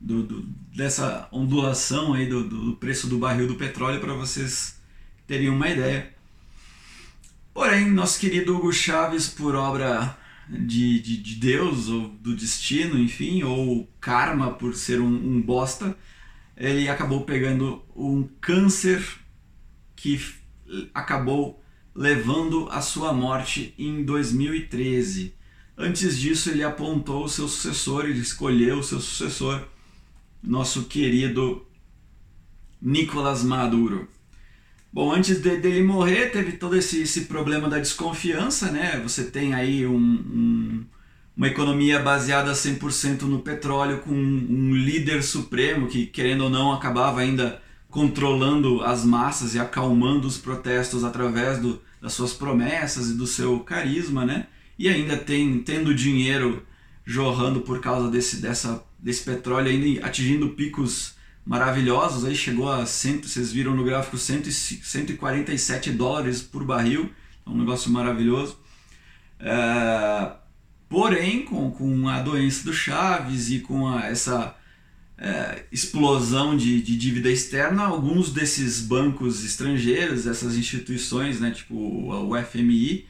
do, 0.00 0.24
do, 0.24 0.42
dessa 0.76 1.28
ondulação 1.30 2.12
aí 2.12 2.26
do, 2.26 2.42
do 2.42 2.76
preço 2.76 3.06
do 3.06 3.18
barril 3.18 3.46
do 3.46 3.54
petróleo 3.54 4.00
para 4.00 4.12
vocês 4.12 4.80
terem 5.26 5.48
uma 5.48 5.68
ideia. 5.68 6.12
Porém, 7.54 7.90
nosso 7.90 8.18
querido 8.18 8.56
Hugo 8.56 8.72
Chaves, 8.72 9.28
por 9.28 9.54
obra 9.54 10.16
de, 10.48 11.00
de, 11.00 11.16
de, 11.18 11.34
Deus 11.36 11.88
ou 11.88 12.08
do 12.08 12.34
destino, 12.34 12.98
enfim, 12.98 13.42
ou 13.42 13.88
karma 14.00 14.52
por 14.52 14.74
ser 14.74 15.00
um, 15.00 15.06
um 15.06 15.40
bosta, 15.40 15.96
ele 16.56 16.88
acabou 16.88 17.24
pegando 17.24 17.84
um 17.94 18.26
câncer 18.40 19.02
que 19.94 20.20
acabou 20.94 21.62
levando 21.94 22.68
à 22.70 22.80
sua 22.80 23.12
morte 23.12 23.74
em 23.78 24.02
2013. 24.02 25.34
Antes 25.76 26.18
disso, 26.18 26.50
ele 26.50 26.62
apontou 26.62 27.24
o 27.24 27.28
seu 27.28 27.48
sucessor, 27.48 28.06
ele 28.06 28.20
escolheu 28.20 28.78
o 28.78 28.82
seu 28.82 29.00
sucessor, 29.00 29.62
nosso 30.42 30.84
querido 30.84 31.66
Nicolás 32.80 33.42
Maduro. 33.42 34.08
Bom, 34.92 35.10
antes 35.10 35.40
de, 35.40 35.56
dele 35.56 35.82
morrer, 35.82 36.26
teve 36.30 36.52
todo 36.52 36.76
esse, 36.76 37.00
esse 37.00 37.22
problema 37.22 37.66
da 37.66 37.78
desconfiança, 37.78 38.70
né? 38.70 39.00
Você 39.02 39.24
tem 39.24 39.54
aí 39.54 39.86
um, 39.86 39.96
um, 39.96 40.84
uma 41.34 41.48
economia 41.48 41.98
baseada 41.98 42.52
100% 42.52 43.22
no 43.22 43.38
petróleo, 43.38 44.00
com 44.00 44.12
um, 44.12 44.74
líder 44.74 45.22
supremo 45.22 45.86
que, 45.86 46.04
querendo 46.04 46.44
ou 46.44 46.50
não, 46.50 46.72
acabava 46.72 47.20
ainda 47.22 47.62
controlando 47.88 48.82
as 48.82 49.02
massas 49.02 49.54
e 49.54 49.58
acalmando 49.58 50.26
os 50.26 50.36
protestos 50.36 51.04
através 51.04 51.58
do, 51.58 51.80
das 52.00 52.12
suas 52.12 52.34
promessas 52.34 53.08
e 53.10 53.14
do 53.14 53.26
seu 53.26 53.60
carisma, 53.60 54.26
né? 54.26 54.46
E 54.78 54.88
ainda 54.90 55.16
tem 55.16 55.58
tendo 55.60 55.94
dinheiro 55.94 56.66
jorrando 57.02 57.62
por 57.62 57.80
causa 57.80 58.10
desse, 58.10 58.42
dessa, 58.42 58.84
desse 58.98 59.24
petróleo, 59.24 59.70
ainda 59.70 60.06
atingindo 60.06 60.50
picos 60.50 61.14
maravilhosos, 61.44 62.24
aí 62.24 62.34
chegou 62.34 62.70
a, 62.70 62.86
cento, 62.86 63.28
vocês 63.28 63.52
viram 63.52 63.74
no 63.74 63.84
gráfico, 63.84 64.16
cento, 64.16 64.50
147 64.50 65.90
dólares 65.90 66.40
por 66.42 66.64
barril, 66.64 67.10
é 67.44 67.50
um 67.50 67.56
negócio 67.56 67.90
maravilhoso. 67.90 68.56
É, 69.40 70.32
porém, 70.88 71.44
com, 71.44 71.70
com 71.70 72.08
a 72.08 72.20
doença 72.20 72.64
do 72.64 72.72
Chaves 72.72 73.50
e 73.50 73.60
com 73.60 73.88
a, 73.88 74.06
essa 74.06 74.54
é, 75.18 75.64
explosão 75.70 76.56
de, 76.56 76.80
de 76.80 76.96
dívida 76.96 77.30
externa, 77.30 77.84
alguns 77.84 78.32
desses 78.32 78.80
bancos 78.80 79.44
estrangeiros, 79.44 80.26
essas 80.26 80.56
instituições, 80.56 81.40
né, 81.40 81.50
tipo 81.50 81.74
o 81.74 82.32
FMI, 82.40 83.06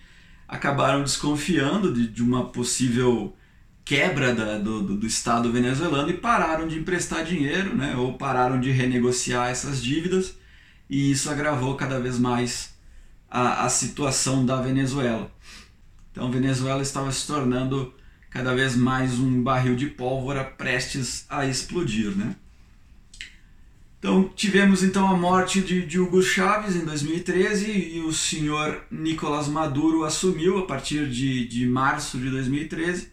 acabaram 0.48 1.02
desconfiando 1.02 1.92
de, 1.92 2.06
de 2.06 2.22
uma 2.22 2.46
possível 2.46 3.34
quebra 3.84 4.34
da, 4.34 4.58
do, 4.58 4.82
do, 4.82 5.06
Estado 5.06 5.50
venezuelano 5.50 6.10
e 6.10 6.16
pararam 6.16 6.68
de 6.68 6.78
emprestar 6.78 7.24
dinheiro, 7.24 7.74
né, 7.74 7.94
ou 7.96 8.14
pararam 8.14 8.60
de 8.60 8.70
renegociar 8.70 9.50
essas 9.50 9.82
dívidas, 9.82 10.36
e 10.88 11.10
isso 11.10 11.30
agravou 11.30 11.74
cada 11.74 11.98
vez 11.98 12.18
mais 12.18 12.74
a, 13.30 13.64
a 13.64 13.68
situação 13.68 14.44
da 14.46 14.60
Venezuela. 14.60 15.30
Então, 16.10 16.30
Venezuela 16.30 16.82
estava 16.82 17.10
se 17.10 17.26
tornando 17.26 17.92
cada 18.30 18.54
vez 18.54 18.76
mais 18.76 19.18
um 19.18 19.42
barril 19.42 19.74
de 19.74 19.86
pólvora 19.86 20.44
prestes 20.44 21.26
a 21.28 21.46
explodir, 21.46 22.16
né? 22.16 22.36
Então, 23.98 24.28
tivemos 24.34 24.82
então 24.82 25.06
a 25.08 25.16
morte 25.16 25.60
de, 25.60 25.86
de 25.86 26.00
Hugo 26.00 26.20
Chávez 26.22 26.74
em 26.74 26.84
2013 26.84 27.70
e 27.70 28.00
o 28.00 28.12
senhor 28.12 28.82
Nicolás 28.90 29.46
Maduro 29.46 30.02
assumiu 30.02 30.58
a 30.58 30.66
partir 30.66 31.08
de, 31.08 31.46
de 31.46 31.66
março 31.66 32.18
de 32.18 32.28
2013 32.28 33.11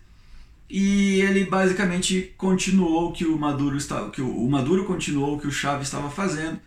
e 0.70 1.22
ele 1.22 1.46
basicamente 1.46 2.34
continuou 2.38 3.12
que 3.12 3.26
o 3.26 3.38
Maduro 3.38 3.76
estava, 3.76 4.12
que 4.12 4.22
o 4.22 4.48
Maduro 4.48 4.86
continuou 4.86 5.36
o 5.36 5.40
que 5.40 5.48
o 5.48 5.52
Chávez 5.52 5.88
estava 5.88 6.10
fazendo, 6.12 6.60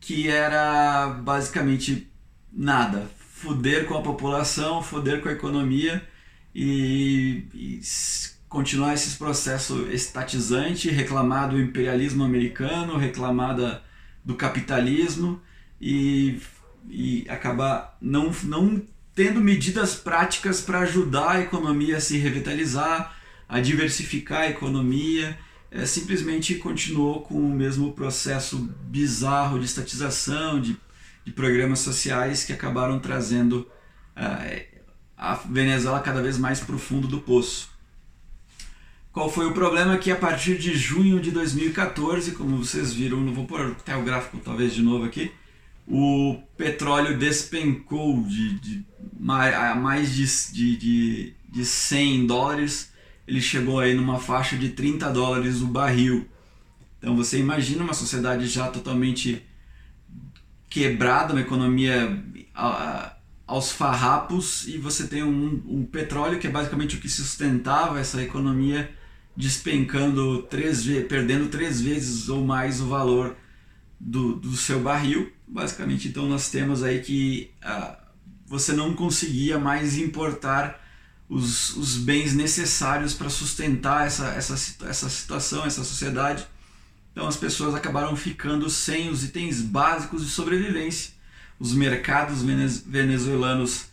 que 0.00 0.28
era 0.28 1.08
basicamente 1.08 2.10
nada, 2.50 3.10
foder 3.34 3.86
com 3.86 3.98
a 3.98 4.02
população, 4.02 4.82
foder 4.82 5.20
com 5.20 5.28
a 5.28 5.32
economia 5.32 6.02
e, 6.54 7.44
e 7.52 7.80
continuar 8.48 8.94
esses 8.94 9.14
processos 9.14 9.92
estatizante, 9.92 10.88
reclamar 10.88 11.50
do 11.50 11.60
imperialismo 11.60 12.24
americano, 12.24 12.96
reclamar 12.96 13.54
da, 13.54 13.82
do 14.24 14.34
capitalismo 14.34 15.42
e, 15.78 16.40
e 16.88 17.26
acabar 17.28 17.98
não, 18.00 18.32
não 18.44 18.82
tendo 19.14 19.40
medidas 19.40 19.94
práticas 19.94 20.60
para 20.60 20.80
ajudar 20.80 21.32
a 21.32 21.40
economia 21.40 21.98
a 21.98 22.00
se 22.00 22.16
revitalizar, 22.16 23.15
a 23.48 23.60
diversificar 23.60 24.42
a 24.42 24.50
economia 24.50 25.38
é, 25.70 25.84
simplesmente 25.84 26.54
continuou 26.56 27.22
com 27.22 27.34
o 27.34 27.50
mesmo 27.50 27.92
processo 27.92 28.58
bizarro 28.82 29.58
de 29.58 29.64
estatização, 29.64 30.60
de, 30.60 30.76
de 31.24 31.32
programas 31.32 31.80
sociais 31.80 32.44
que 32.44 32.52
acabaram 32.52 32.98
trazendo 32.98 33.68
uh, 34.16 34.76
a 35.16 35.34
Venezuela 35.34 36.00
cada 36.00 36.22
vez 36.22 36.38
mais 36.38 36.60
para 36.60 36.74
o 36.74 36.78
fundo 36.78 37.08
do 37.08 37.20
poço. 37.20 37.70
Qual 39.12 39.30
foi 39.30 39.46
o 39.46 39.52
problema? 39.52 39.96
Que 39.96 40.10
a 40.10 40.16
partir 40.16 40.58
de 40.58 40.76
junho 40.76 41.18
de 41.20 41.30
2014, 41.30 42.32
como 42.32 42.58
vocês 42.58 42.92
viram, 42.92 43.20
não 43.20 43.32
vou 43.32 43.46
pôr 43.46 43.72
até 43.72 43.96
o 43.96 44.02
gráfico 44.02 44.38
talvez 44.44 44.74
de 44.74 44.82
novo 44.82 45.04
aqui, 45.04 45.32
o 45.86 46.38
petróleo 46.56 47.16
despencou 47.18 48.22
de, 48.22 48.58
de 48.60 48.86
mais 49.18 50.14
de, 50.14 50.76
de, 50.76 51.34
de 51.48 51.64
100 51.64 52.26
dólares, 52.26 52.92
ele 53.26 53.40
chegou 53.40 53.80
aí 53.80 53.94
numa 53.94 54.18
faixa 54.18 54.56
de 54.56 54.70
30 54.70 55.10
dólares 55.10 55.60
o 55.60 55.66
barril. 55.66 56.28
Então 56.98 57.16
você 57.16 57.38
imagina 57.38 57.82
uma 57.82 57.94
sociedade 57.94 58.46
já 58.46 58.68
totalmente 58.68 59.42
quebrada, 60.68 61.32
uma 61.32 61.40
economia 61.40 62.22
aos 63.46 63.70
farrapos 63.72 64.66
e 64.66 64.78
você 64.78 65.06
tem 65.06 65.22
um, 65.22 65.62
um 65.66 65.84
petróleo 65.84 66.38
que 66.38 66.46
é 66.46 66.50
basicamente 66.50 66.96
o 66.96 67.00
que 67.00 67.08
sustentava 67.08 68.00
essa 68.00 68.22
economia 68.22 68.90
despencando 69.36 70.42
três 70.42 70.84
perdendo 71.08 71.48
três 71.48 71.80
vezes 71.80 72.28
ou 72.28 72.44
mais 72.44 72.80
o 72.80 72.86
valor 72.86 73.36
do, 74.00 74.36
do 74.36 74.56
seu 74.56 74.80
barril. 74.80 75.32
Basicamente, 75.46 76.08
então 76.08 76.28
nós 76.28 76.50
temos 76.50 76.82
aí 76.82 77.00
que 77.00 77.50
ah, 77.62 77.98
você 78.46 78.72
não 78.72 78.94
conseguia 78.94 79.58
mais 79.58 79.96
importar 79.96 80.85
os, 81.28 81.76
os 81.76 81.96
bens 81.96 82.34
necessários 82.34 83.14
para 83.14 83.28
sustentar 83.28 84.06
essa, 84.06 84.26
essa, 84.28 84.54
essa 84.86 85.08
situação, 85.08 85.64
essa 85.64 85.82
sociedade. 85.84 86.46
Então 87.12 87.26
as 87.26 87.36
pessoas 87.36 87.74
acabaram 87.74 88.14
ficando 88.14 88.68
sem 88.68 89.08
os 89.08 89.24
itens 89.24 89.60
básicos 89.60 90.24
de 90.24 90.30
sobrevivência. 90.30 91.12
Os 91.58 91.72
mercados 91.72 92.42
venezuelanos 92.42 93.86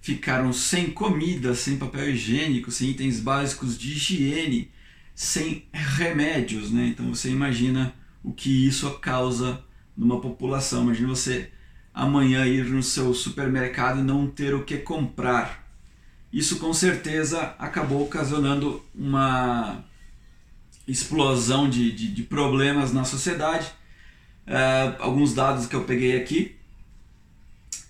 ficaram 0.00 0.52
sem 0.52 0.90
comida, 0.90 1.54
sem 1.54 1.76
papel 1.76 2.10
higiênico, 2.10 2.70
sem 2.70 2.90
itens 2.90 3.20
básicos 3.20 3.78
de 3.78 3.92
higiene, 3.92 4.70
sem 5.14 5.66
remédios, 5.72 6.70
né? 6.70 6.88
Então 6.88 7.14
você 7.14 7.30
imagina 7.30 7.94
o 8.22 8.32
que 8.32 8.66
isso 8.66 8.90
causa 8.98 9.64
numa 9.96 10.20
população. 10.20 10.82
Imagina 10.82 11.08
você 11.08 11.50
amanhã 11.94 12.44
ir 12.46 12.66
no 12.66 12.82
seu 12.82 13.14
supermercado 13.14 14.00
e 14.00 14.02
não 14.02 14.26
ter 14.26 14.54
o 14.54 14.64
que 14.64 14.76
comprar. 14.78 15.65
Isso 16.36 16.58
com 16.58 16.70
certeza 16.74 17.54
acabou 17.58 18.02
ocasionando 18.02 18.84
uma 18.94 19.82
explosão 20.86 21.66
de, 21.66 21.90
de, 21.90 22.08
de 22.08 22.22
problemas 22.24 22.92
na 22.92 23.04
sociedade. 23.04 23.66
Uh, 24.46 25.00
alguns 25.00 25.32
dados 25.32 25.64
que 25.64 25.74
eu 25.74 25.84
peguei 25.84 26.14
aqui. 26.14 26.54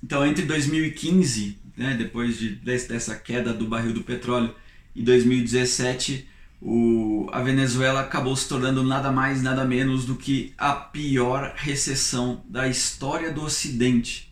Então, 0.00 0.24
entre 0.24 0.44
2015, 0.44 1.58
né, 1.76 1.96
depois 1.98 2.38
de, 2.38 2.50
dessa 2.54 3.16
queda 3.16 3.52
do 3.52 3.66
barril 3.66 3.92
do 3.92 4.04
petróleo, 4.04 4.54
e 4.94 5.02
2017, 5.02 6.28
o, 6.62 7.28
a 7.32 7.42
Venezuela 7.42 8.02
acabou 8.02 8.36
se 8.36 8.48
tornando 8.48 8.84
nada 8.84 9.10
mais, 9.10 9.42
nada 9.42 9.64
menos 9.64 10.04
do 10.04 10.14
que 10.14 10.54
a 10.56 10.72
pior 10.72 11.52
recessão 11.56 12.44
da 12.48 12.68
história 12.68 13.32
do 13.32 13.42
Ocidente. 13.42 14.25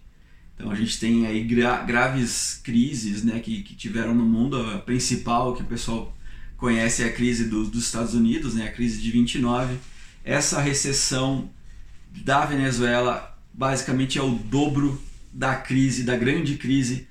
Então 0.55 0.71
a 0.71 0.75
gente 0.75 0.99
tem 0.99 1.27
aí 1.27 1.43
gra 1.43 1.83
graves 1.83 2.61
crises 2.63 3.25
né, 3.25 3.41
que, 3.41 3.63
que 3.63 3.75
tiveram 3.75 4.15
no 4.15 4.25
mundo. 4.25 4.57
A 4.57 4.79
principal 4.79 5.55
que 5.55 5.63
o 5.63 5.67
pessoal 5.67 6.17
conhece 6.57 7.03
é 7.03 7.07
a 7.07 7.13
crise 7.13 7.49
do, 7.49 7.65
dos 7.65 7.85
Estados 7.85 8.15
Unidos, 8.15 8.55
né, 8.55 8.69
a 8.69 8.73
crise 8.73 9.01
de 9.01 9.11
29. 9.11 9.77
Essa 10.25 10.61
recessão 10.61 11.51
da 12.25 12.45
Venezuela 12.47 13.37
basicamente 13.53 14.19
é 14.19 14.23
o 14.23 14.31
dobro 14.31 15.01
da 15.33 15.57
crise, 15.57 16.05
da 16.05 16.17
grande 16.17 16.57
crise 16.57 17.09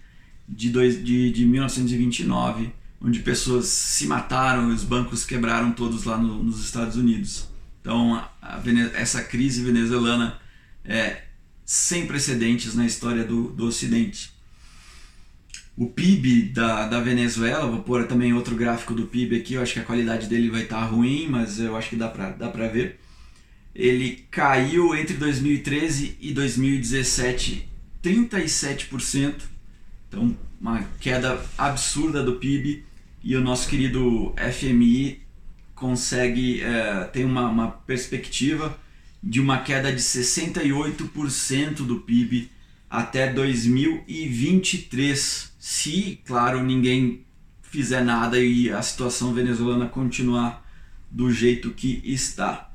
de, 0.48 0.70
dois, 0.70 1.04
de, 1.04 1.32
de 1.32 1.46
1929 1.46 2.72
onde 3.04 3.20
pessoas 3.20 3.66
se 3.66 4.08
mataram 4.08 4.72
e 4.72 4.74
os 4.74 4.84
bancos 4.84 5.26
quebraram 5.26 5.74
todos 5.74 6.06
lá 6.06 6.18
no, 6.18 6.42
nos 6.42 6.64
Estados 6.64 6.96
Unidos. 6.96 7.50
Então, 7.82 8.16
a, 8.16 8.32
a 8.42 8.62
essa 8.96 9.22
crise 9.22 9.62
venezuelana 9.62 10.40
é 10.86 11.24
sem 11.74 12.05
precedentes 12.05 12.75
na 12.75 12.86
história 12.86 13.24
do, 13.24 13.50
do 13.50 13.66
Ocidente. 13.66 14.31
O 15.75 15.88
PIB 15.88 16.50
da, 16.50 16.88
da 16.88 17.00
Venezuela, 17.00 17.66
vou 17.66 17.81
pôr 17.81 18.05
também 18.05 18.31
outro 18.31 18.55
gráfico 18.55 18.94
do 18.94 19.07
PIB 19.07 19.38
aqui, 19.38 19.55
eu 19.55 19.62
acho 19.64 19.74
que 19.74 19.79
a 19.79 19.83
qualidade 19.83 20.27
dele 20.27 20.51
vai 20.51 20.62
estar 20.62 20.81
tá 20.81 20.86
ruim, 20.86 21.25
mas 21.27 21.59
eu 21.59 21.75
acho 21.75 21.90
que 21.90 21.96
dá 21.96 22.07
para 22.07 22.29
dá 22.29 22.48
pra 22.48 22.68
ver. 22.68 23.00
Ele 23.74 24.24
caiu 24.29 24.96
entre 24.96 25.18
2013 25.18 26.16
e 26.22 26.31
2017 26.31 27.68
37%, 28.03 29.33
então 30.07 30.38
uma 30.62 30.83
queda 31.00 31.44
absurda 31.57 32.22
do 32.22 32.36
PIB 32.36 32.86
e 33.24 33.36
o 33.36 33.42
nosso 33.42 33.68
querido 33.68 34.31
FMI 34.38 35.24
consegue 35.74 36.62
é, 36.62 37.05
tem 37.05 37.25
uma, 37.25 37.50
uma 37.50 37.72
perspectiva 37.72 38.77
de 39.24 39.40
uma 39.40 39.59
queda 39.59 39.94
de 39.94 40.01
68% 40.01 41.86
do 41.86 42.01
PIB 42.01 42.51
até 42.90 43.31
2023, 43.31 45.53
se, 45.57 46.20
claro, 46.25 46.62
ninguém 46.62 47.25
fizer 47.62 48.03
nada 48.03 48.38
e 48.38 48.70
a 48.70 48.81
situação 48.81 49.33
venezuelana 49.33 49.88
continuar 49.88 50.62
do 51.09 51.31
jeito 51.31 51.72
que 51.72 52.01
está. 52.03 52.70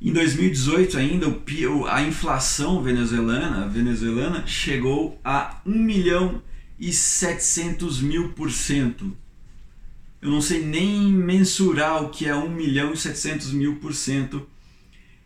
Em 0.00 0.12
2018 0.12 0.98
ainda, 0.98 1.26
a 1.88 2.02
inflação 2.02 2.82
venezuelana, 2.82 3.66
venezuelana 3.66 4.46
chegou 4.46 5.18
a 5.24 5.62
1 5.64 5.70
milhão 5.70 6.42
e 6.78 6.92
700 6.92 8.02
mil 8.02 8.32
por 8.32 8.52
cento. 8.52 9.16
Eu 10.20 10.30
não 10.30 10.42
sei 10.42 10.62
nem 10.64 11.10
mensurar 11.10 12.02
o 12.02 12.10
que 12.10 12.26
é 12.26 12.34
1 12.34 12.50
milhão 12.50 12.92
e 12.92 12.96
700 12.96 13.52
mil 13.52 13.76
por 13.76 13.94
cento. 13.94 14.44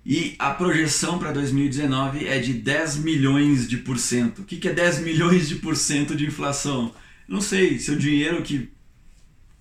E 0.05 0.35
a 0.39 0.51
projeção 0.51 1.19
para 1.19 1.33
2019 1.33 2.27
é 2.27 2.39
de 2.39 2.55
10 2.55 2.97
milhões 2.99 3.69
de 3.69 3.77
por 3.79 3.99
cento. 3.99 4.43
O 4.43 4.45
que 4.45 4.67
é 4.69 4.73
10 4.73 5.01
milhões 5.01 5.49
de 5.49 5.57
por 5.57 5.77
cento 5.77 6.17
de 6.17 6.27
inflação? 6.27 6.95
Não 7.27 7.41
sei, 7.41 7.79
seu 7.79 7.97
dinheiro 7.97 8.43
que 8.43 8.71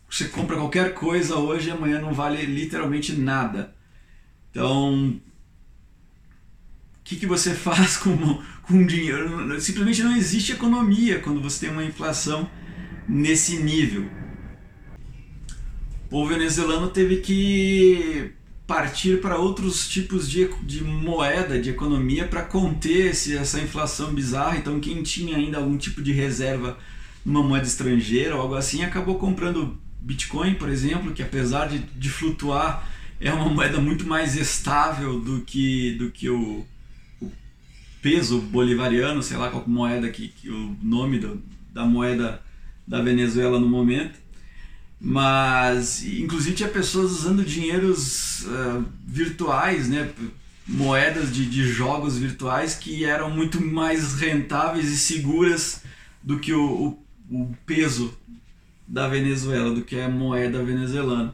você 0.10 0.26
compra 0.26 0.56
qualquer 0.56 0.93
coisa 0.93 1.36
hoje 1.36 1.67
e 1.67 1.71
amanhã 1.71 2.00
não 2.00 2.13
vale 2.13 2.45
literalmente 2.45 3.13
nada. 3.13 3.76
Então, 4.50 5.19
que, 7.08 7.15
que 7.15 7.26
você 7.26 7.54
faz 7.56 7.95
com, 7.97 8.17
com 8.63 8.86
dinheiro? 8.86 9.60
Simplesmente 9.62 10.04
não 10.04 10.15
existe 10.15 10.52
economia 10.52 11.19
quando 11.19 11.41
você 11.41 11.65
tem 11.65 11.73
uma 11.73 11.84
inflação 11.84 12.50
nesse 13.08 13.58
nível. 13.58 14.10
O 16.06 16.10
povo 16.10 16.30
venezuelano 16.30 16.89
teve 16.89 17.17
que 17.17 18.32
partir 18.67 19.21
para 19.21 19.38
outros 19.38 19.88
tipos 19.88 20.30
de, 20.30 20.47
de 20.63 20.84
moeda, 20.84 21.60
de 21.60 21.69
economia, 21.69 22.27
para 22.27 22.43
conter 22.43 23.08
esse, 23.08 23.36
essa 23.36 23.60
inflação 23.60 24.13
bizarra. 24.13 24.58
Então, 24.58 24.80
quem 24.80 25.01
tinha 25.01 25.38
ainda 25.38 25.58
algum 25.58 25.77
tipo 25.77 26.01
de 26.01 26.12
reserva 26.12 26.77
numa 27.25 27.41
moeda 27.41 27.65
estrangeira 27.65 28.36
ou 28.36 28.41
algo 28.41 28.56
assim, 28.56 28.84
acabou 28.84 29.15
comprando 29.15 29.77
Bitcoin, 30.01 30.56
por 30.56 30.69
exemplo, 30.69 31.13
que 31.13 31.23
apesar 31.23 31.67
de, 31.67 31.80
de 31.80 32.10
flutuar, 32.10 32.88
é 33.19 33.32
uma 33.32 33.49
moeda 33.49 33.80
muito 33.80 34.06
mais 34.06 34.36
estável 34.36 35.19
do 35.19 35.41
que, 35.41 35.93
do 35.93 36.12
que 36.12 36.30
o, 36.30 36.65
peso 38.01 38.39
bolivariano, 38.39 39.21
sei 39.21 39.38
lá 39.38 39.49
qual 39.49 39.67
moeda 39.67 40.10
que, 40.10 40.30
que 40.30 40.49
o 40.49 40.77
nome 40.82 41.19
do, 41.19 41.41
da 41.73 41.86
moeda 41.86 42.41
da 42.88 43.01
Venezuela 43.01 43.60
no 43.60 43.67
momento. 43.67 44.17
Mas, 44.99 46.03
inclusive, 46.03 46.55
tinha 46.55 46.69
pessoas 46.69 47.12
usando 47.12 47.45
dinheiros 47.45 48.43
uh, 48.45 48.86
virtuais, 49.05 49.88
né? 49.88 50.12
moedas 50.67 51.33
de, 51.33 51.45
de 51.45 51.63
jogos 51.63 52.17
virtuais 52.17 52.75
que 52.75 53.05
eram 53.05 53.29
muito 53.29 53.62
mais 53.62 54.15
rentáveis 54.15 54.89
e 54.89 54.97
seguras 54.97 55.83
do 56.21 56.39
que 56.39 56.51
o, 56.53 56.99
o, 57.29 57.41
o 57.43 57.55
peso 57.65 58.13
da 58.86 59.07
Venezuela, 59.07 59.73
do 59.73 59.83
que 59.83 59.99
a 59.99 60.10
moeda 60.10 60.63
venezuelana. 60.63 61.33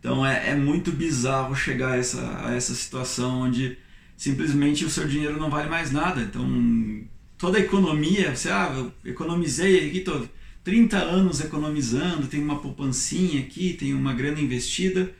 Então 0.00 0.26
é, 0.26 0.50
é 0.50 0.56
muito 0.56 0.90
bizarro 0.90 1.54
chegar 1.54 1.92
a 1.92 1.96
essa, 1.96 2.44
a 2.44 2.54
essa 2.54 2.74
situação 2.74 3.42
onde 3.42 3.78
simplesmente 4.16 4.84
o 4.84 4.90
seu 4.90 5.06
dinheiro 5.06 5.38
não 5.38 5.50
vale 5.50 5.68
mais 5.68 5.92
nada. 5.92 6.22
Então, 6.22 7.04
toda 7.38 7.58
a 7.58 7.60
economia, 7.60 8.34
você, 8.34 8.50
ah, 8.50 8.72
eu 8.74 8.92
economizei 9.04 9.88
aqui, 9.88 10.00
tô 10.00 10.26
30 10.66 10.98
anos 10.98 11.40
economizando, 11.40 12.26
tem 12.26 12.42
uma 12.42 12.58
poupancinha 12.58 13.40
aqui, 13.40 13.74
tem 13.74 13.94
uma 13.94 14.12
grana 14.12 14.40
investida. 14.40 15.14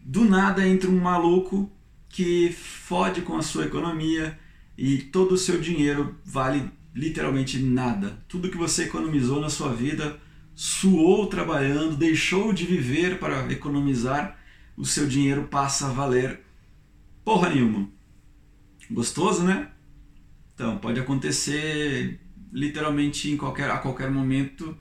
Do 0.00 0.24
nada 0.24 0.64
entra 0.64 0.88
um 0.88 1.00
maluco 1.00 1.68
que 2.08 2.52
fode 2.52 3.22
com 3.22 3.36
a 3.36 3.42
sua 3.42 3.64
economia 3.64 4.38
e 4.78 4.98
todo 4.98 5.32
o 5.32 5.36
seu 5.36 5.60
dinheiro 5.60 6.14
vale 6.24 6.70
literalmente 6.94 7.58
nada. 7.58 8.22
Tudo 8.28 8.48
que 8.48 8.56
você 8.56 8.84
economizou 8.84 9.40
na 9.40 9.50
sua 9.50 9.74
vida, 9.74 10.20
suou 10.54 11.26
trabalhando, 11.26 11.96
deixou 11.96 12.52
de 12.52 12.64
viver 12.64 13.18
para 13.18 13.52
economizar, 13.52 14.38
o 14.76 14.84
seu 14.84 15.08
dinheiro 15.08 15.48
passa 15.50 15.88
a 15.88 15.92
valer 15.92 16.38
porra 17.24 17.48
nenhuma. 17.48 17.88
Gostoso, 18.88 19.42
né? 19.42 19.72
Então, 20.54 20.78
pode 20.78 21.00
acontecer 21.00 22.20
literalmente 22.52 23.30
em 23.30 23.36
qualquer, 23.36 23.70
a 23.70 23.78
qualquer 23.78 24.10
momento, 24.10 24.76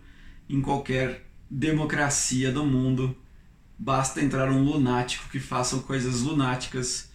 em 0.49 0.61
qualquer 0.61 1.25
democracia 1.49 2.51
do 2.51 2.65
mundo. 2.65 3.15
Basta 3.77 4.21
entrar 4.21 4.51
um 4.51 4.63
lunático 4.63 5.29
que 5.29 5.39
faça 5.39 5.77
coisas 5.79 6.21
lunáticas 6.21 7.09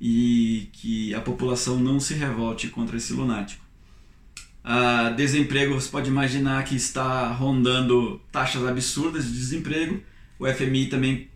e 0.00 0.68
que 0.72 1.14
a 1.14 1.20
população 1.20 1.78
não 1.78 1.98
se 1.98 2.14
revolte 2.14 2.68
contra 2.68 2.96
esse 2.96 3.12
lunático. 3.12 3.64
Uh, 4.64 5.14
desemprego, 5.14 5.74
você 5.74 5.88
pode 5.88 6.08
imaginar 6.08 6.64
que 6.64 6.74
está 6.74 7.32
rondando 7.32 8.20
taxas 8.32 8.66
absurdas 8.66 9.24
de 9.24 9.32
desemprego. 9.32 10.02
O 10.38 10.46
FMI 10.46 10.86
também 10.86 11.28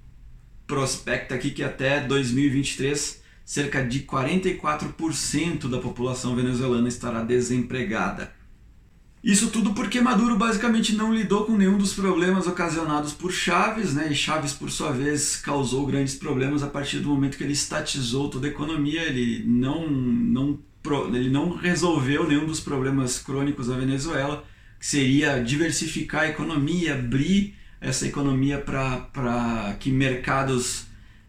prospecta 0.66 1.34
aqui 1.34 1.50
que 1.50 1.62
até 1.62 2.00
2023 2.00 3.22
cerca 3.44 3.84
de 3.84 4.00
44% 4.00 5.68
da 5.68 5.78
população 5.78 6.34
venezuelana 6.36 6.88
estará 6.88 7.22
desempregada. 7.22 8.32
Isso 9.22 9.50
tudo 9.50 9.74
porque 9.74 10.00
Maduro 10.00 10.36
basicamente 10.36 10.94
não 10.94 11.12
lidou 11.12 11.44
com 11.44 11.54
nenhum 11.54 11.76
dos 11.76 11.92
problemas 11.92 12.46
ocasionados 12.46 13.12
por 13.12 13.30
Chaves, 13.30 13.92
né? 13.92 14.10
E 14.10 14.14
Chaves, 14.14 14.54
por 14.54 14.70
sua 14.70 14.92
vez, 14.92 15.36
causou 15.36 15.86
grandes 15.86 16.14
problemas 16.14 16.62
a 16.62 16.66
partir 16.66 17.00
do 17.00 17.10
momento 17.10 17.36
que 17.36 17.44
ele 17.44 17.52
estatizou 17.52 18.30
toda 18.30 18.46
a 18.46 18.50
economia. 18.50 19.02
Ele 19.02 19.44
não, 19.46 19.90
não, 19.90 20.58
ele 21.12 21.28
não 21.28 21.54
resolveu 21.54 22.26
nenhum 22.26 22.46
dos 22.46 22.60
problemas 22.60 23.18
crônicos 23.18 23.66
da 23.66 23.76
Venezuela, 23.76 24.42
que 24.78 24.86
seria 24.86 25.38
diversificar 25.42 26.22
a 26.22 26.28
economia, 26.28 26.94
abrir 26.94 27.54
essa 27.78 28.06
economia 28.06 28.58
para 28.58 29.76
que 29.78 29.90
mercados 29.90 30.86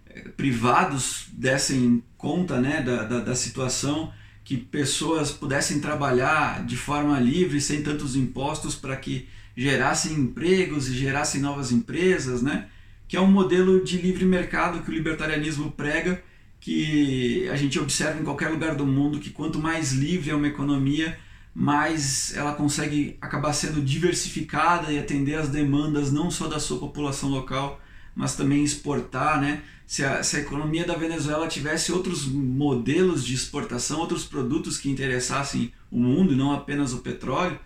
eh, 0.09 0.29
privados 0.37 1.25
dessem 1.33 2.01
conta 2.17 2.61
né, 2.61 2.81
da, 2.81 3.03
da, 3.03 3.19
da 3.19 3.35
situação 3.35 4.13
que 4.43 4.57
pessoas 4.57 5.31
pudessem 5.31 5.79
trabalhar 5.79 6.65
de 6.65 6.75
forma 6.75 7.19
livre, 7.19 7.61
sem 7.61 7.83
tantos 7.83 8.15
impostos, 8.15 8.75
para 8.75 8.95
que 8.97 9.27
gerassem 9.55 10.13
empregos 10.13 10.89
e 10.89 10.93
gerassem 10.93 11.41
novas 11.41 11.71
empresas, 11.71 12.41
né? 12.41 12.67
que 13.11 13.17
é 13.17 13.21
um 13.21 13.29
modelo 13.29 13.83
de 13.83 13.97
livre 13.97 14.23
mercado 14.23 14.81
que 14.83 14.89
o 14.89 14.93
libertarianismo 14.93 15.69
prega, 15.71 16.23
que 16.61 17.45
a 17.49 17.57
gente 17.57 17.77
observa 17.77 18.21
em 18.21 18.23
qualquer 18.23 18.47
lugar 18.47 18.73
do 18.73 18.85
mundo, 18.85 19.19
que 19.19 19.31
quanto 19.31 19.59
mais 19.59 19.91
livre 19.91 20.29
é 20.29 20.35
uma 20.35 20.47
economia, 20.47 21.19
mais 21.53 22.33
ela 22.37 22.53
consegue 22.53 23.17
acabar 23.19 23.51
sendo 23.51 23.81
diversificada 23.81 24.93
e 24.93 24.97
atender 24.97 25.35
às 25.35 25.49
demandas 25.49 26.09
não 26.09 26.31
só 26.31 26.47
da 26.47 26.57
sua 26.57 26.79
população 26.79 27.27
local, 27.27 27.80
mas 28.15 28.35
também 28.35 28.63
exportar, 28.63 29.39
né? 29.39 29.61
Se 29.85 30.03
a, 30.05 30.23
se 30.23 30.37
a 30.37 30.39
economia 30.39 30.85
da 30.85 30.95
Venezuela 30.95 31.47
tivesse 31.47 31.91
outros 31.91 32.25
modelos 32.25 33.25
de 33.25 33.33
exportação, 33.33 33.99
outros 33.99 34.23
produtos 34.23 34.77
que 34.77 34.89
interessassem 34.89 35.71
o 35.91 35.99
mundo 35.99 36.33
e 36.33 36.35
não 36.35 36.51
apenas 36.51 36.93
o 36.93 36.99
petróleo, 36.99 37.59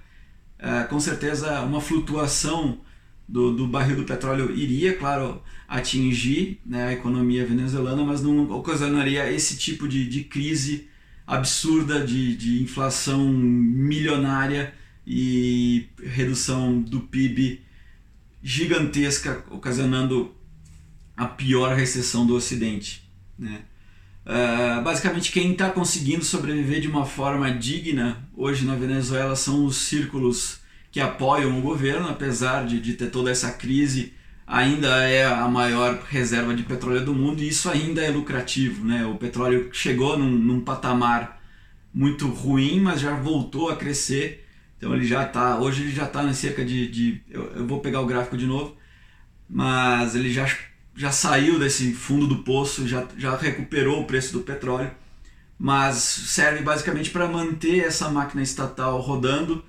é, 0.57 0.83
com 0.83 0.99
certeza 0.99 1.61
uma 1.61 1.81
flutuação 1.81 2.79
do, 3.27 3.55
do 3.55 3.67
barril 3.67 3.97
do 3.97 4.03
petróleo 4.03 4.51
iria, 4.55 4.95
claro, 4.97 5.41
atingir 5.67 6.59
né, 6.65 6.87
a 6.87 6.93
economia 6.93 7.45
venezuelana, 7.45 8.03
mas 8.03 8.21
não 8.21 8.49
ocasionaria 8.51 9.31
esse 9.31 9.57
tipo 9.57 9.87
de, 9.87 10.07
de 10.07 10.23
crise 10.23 10.87
absurda 11.25 12.05
de, 12.05 12.35
de 12.35 12.61
inflação 12.61 13.27
milionária 13.27 14.73
e 15.07 15.87
redução 16.03 16.79
do 16.79 17.01
PIB 17.01 17.61
gigantesca, 18.43 19.43
ocasionando 19.49 20.34
a 21.15 21.25
pior 21.25 21.75
recessão 21.75 22.25
do 22.25 22.35
Ocidente. 22.35 23.09
Né? 23.37 23.61
Uh, 24.25 24.83
basicamente, 24.83 25.31
quem 25.31 25.51
está 25.51 25.69
conseguindo 25.69 26.23
sobreviver 26.23 26.81
de 26.81 26.87
uma 26.87 27.05
forma 27.05 27.51
digna 27.51 28.27
hoje 28.35 28.65
na 28.65 28.75
Venezuela 28.75 29.35
são 29.35 29.65
os 29.65 29.77
círculos 29.77 30.59
que 30.91 30.99
apoiam 30.99 31.57
o 31.57 31.61
governo, 31.61 32.07
apesar 32.09 32.65
de, 32.65 32.79
de 32.79 32.93
ter 32.93 33.09
toda 33.11 33.29
essa 33.29 33.51
crise, 33.51 34.13
ainda 34.47 35.03
é 35.03 35.25
a 35.25 35.47
maior 35.47 36.01
reserva 36.09 36.55
de 36.55 36.63
petróleo 36.63 37.03
do 37.03 37.13
mundo 37.13 37.41
e 37.41 37.49
isso 37.49 37.69
ainda 37.69 38.01
é 38.01 38.09
lucrativo. 38.09 38.85
Né? 38.85 39.05
O 39.05 39.15
petróleo 39.15 39.69
chegou 39.73 40.17
num, 40.17 40.31
num 40.31 40.61
patamar 40.61 41.41
muito 41.93 42.27
ruim, 42.27 42.79
mas 42.79 42.99
já 42.99 43.15
voltou 43.15 43.69
a 43.69 43.75
crescer 43.75 44.45
então 44.77 44.93
ele 44.93 45.05
já 45.05 45.23
está, 45.23 45.57
hoje 45.57 45.83
ele 45.83 45.91
já 45.91 46.05
está 46.05 46.23
em 46.23 46.33
cerca 46.33 46.63
de, 46.63 46.87
de 46.87 47.21
eu, 47.29 47.43
eu, 47.55 47.67
vou 47.67 47.79
pegar 47.79 48.01
o 48.01 48.05
gráfico 48.05 48.37
de 48.37 48.45
novo, 48.45 48.77
mas 49.49 50.15
ele 50.15 50.31
já, 50.31 50.47
já 50.95 51.11
saiu 51.11 51.59
desse 51.59 51.93
fundo 51.93 52.27
do 52.27 52.37
poço, 52.37 52.87
já, 52.87 53.05
já 53.17 53.35
recuperou 53.35 54.01
o 54.01 54.05
preço 54.05 54.33
do 54.33 54.41
petróleo, 54.41 54.91
mas 55.59 55.95
serve 55.95 56.61
basicamente 56.61 57.09
para 57.09 57.27
manter 57.27 57.79
essa 57.79 58.09
máquina 58.09 58.41
estatal 58.41 58.99
rodando 59.01 59.63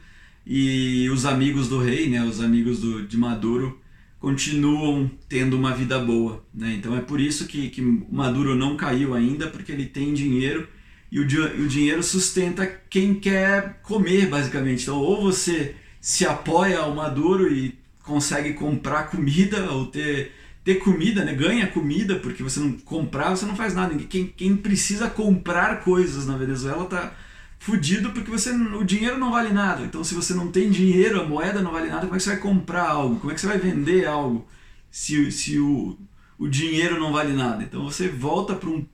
e 0.47 1.09
os 1.11 1.27
amigos 1.27 1.69
do 1.69 1.79
rei, 1.79 2.09
né, 2.09 2.23
os 2.23 2.41
amigos 2.41 2.81
do, 2.81 3.07
de 3.07 3.17
Maduro, 3.17 3.81
continuam 4.21 5.11
tendo 5.29 5.57
uma 5.57 5.75
vida 5.75 5.99
boa. 5.99 6.45
Né? 6.55 6.75
Então 6.75 6.97
é 6.97 7.01
por 7.01 7.21
isso 7.21 7.47
que, 7.47 7.69
que 7.71 7.83
Maduro 7.83 8.55
não 8.55 8.77
caiu 8.77 9.15
ainda, 9.15 9.49
porque 9.49 9.73
ele 9.73 9.87
tem 9.87 10.15
dinheiro 10.15 10.69
e 11.11 11.21
o, 11.21 11.23
o 11.23 11.69
dinheiro 11.69 12.03
sustenta 12.03 12.67
quem 12.91 13.15
quer 13.15 13.81
comer, 13.83 14.29
basicamente. 14.29 14.83
Então, 14.83 14.99
ou 14.99 15.23
você 15.23 15.75
se 16.01 16.27
apoia 16.27 16.79
ao 16.79 16.95
Maduro 16.95 17.53
e 17.53 17.79
consegue 18.03 18.53
comprar 18.55 19.11
comida 19.11 19.71
ou 19.73 19.87
ter, 19.87 20.33
ter 20.66 20.81
comida, 20.81 21.24
né? 21.24 21.33
ganha 21.33 21.68
comida, 21.68 22.16
porque 22.16 22.42
você 22.42 22.61
não 22.61 22.72
comprar, 22.72 23.31
você 23.31 23.46
não 23.46 23.55
faz 23.55 23.72
nada. 23.72 23.94
Quem, 23.94 24.26
quem 24.26 24.57
precisa 24.57 25.09
comprar 25.09 25.85
coisas 25.85 26.26
na 26.26 26.37
Venezuela 26.37 26.85
tá 26.87 27.14
fudido 27.59 28.11
porque 28.11 28.31
você 28.31 28.50
o 28.50 28.85
dinheiro 28.85 29.16
não 29.16 29.31
vale 29.31 29.52
nada. 29.52 29.85
Então, 29.85 30.02
se 30.02 30.14
você 30.14 30.35
não 30.35 30.50
tem 30.50 30.68
dinheiro, 30.68 31.20
a 31.20 31.24
moeda 31.24 31.62
não 31.62 31.70
vale 31.70 31.88
nada, 31.88 32.02
como 32.02 32.16
é 32.16 32.18
que 32.18 32.24
você 32.24 32.31
vai 32.31 32.40
comprar 32.40 32.90
algo? 32.90 33.20
Como 33.20 33.31
é 33.31 33.35
que 33.35 33.40
você 33.40 33.46
vai 33.46 33.59
vender 33.59 34.07
algo 34.07 34.46
se, 34.90 35.31
se 35.31 35.57
o, 35.59 35.96
o 36.37 36.48
dinheiro 36.48 36.98
não 36.98 37.12
vale 37.12 37.33
nada? 37.33 37.62
Então, 37.62 37.85
você 37.85 38.09
volta 38.09 38.55
para 38.55 38.68
um 38.68 38.85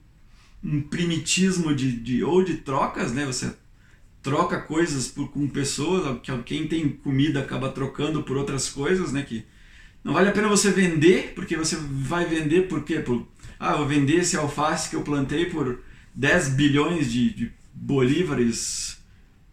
um 0.63 0.81
primitismo 0.81 1.75
de, 1.75 1.91
de 1.91 2.23
ou 2.23 2.41
de 2.43 2.57
trocas, 2.57 3.11
né? 3.11 3.25
Você 3.25 3.53
troca 4.21 4.61
coisas 4.61 5.09
por, 5.09 5.29
com 5.29 5.45
pessoas, 5.47 6.19
que 6.21 6.31
quem 6.43 6.67
tem 6.67 6.89
comida 6.89 7.41
acaba 7.41 7.69
trocando 7.69 8.23
por 8.23 8.37
outras 8.37 8.69
coisas, 8.69 9.11
né? 9.11 9.23
Que 9.23 9.43
não 10.03 10.13
vale 10.13 10.29
a 10.29 10.31
pena 10.31 10.47
você 10.47 10.71
vender, 10.71 11.33
porque 11.33 11.55
você 11.55 11.77
vai 11.79 12.25
vender 12.25 12.67
por 12.67 12.83
quê? 12.83 12.99
Por, 12.99 13.27
ah, 13.59 13.75
vou 13.75 13.87
vender 13.87 14.17
esse 14.17 14.35
alface 14.35 14.89
que 14.89 14.95
eu 14.95 15.01
plantei 15.01 15.45
por 15.45 15.79
10 16.13 16.49
bilhões 16.49 17.11
de, 17.11 17.33
de 17.33 17.53
bolívares, 17.73 18.97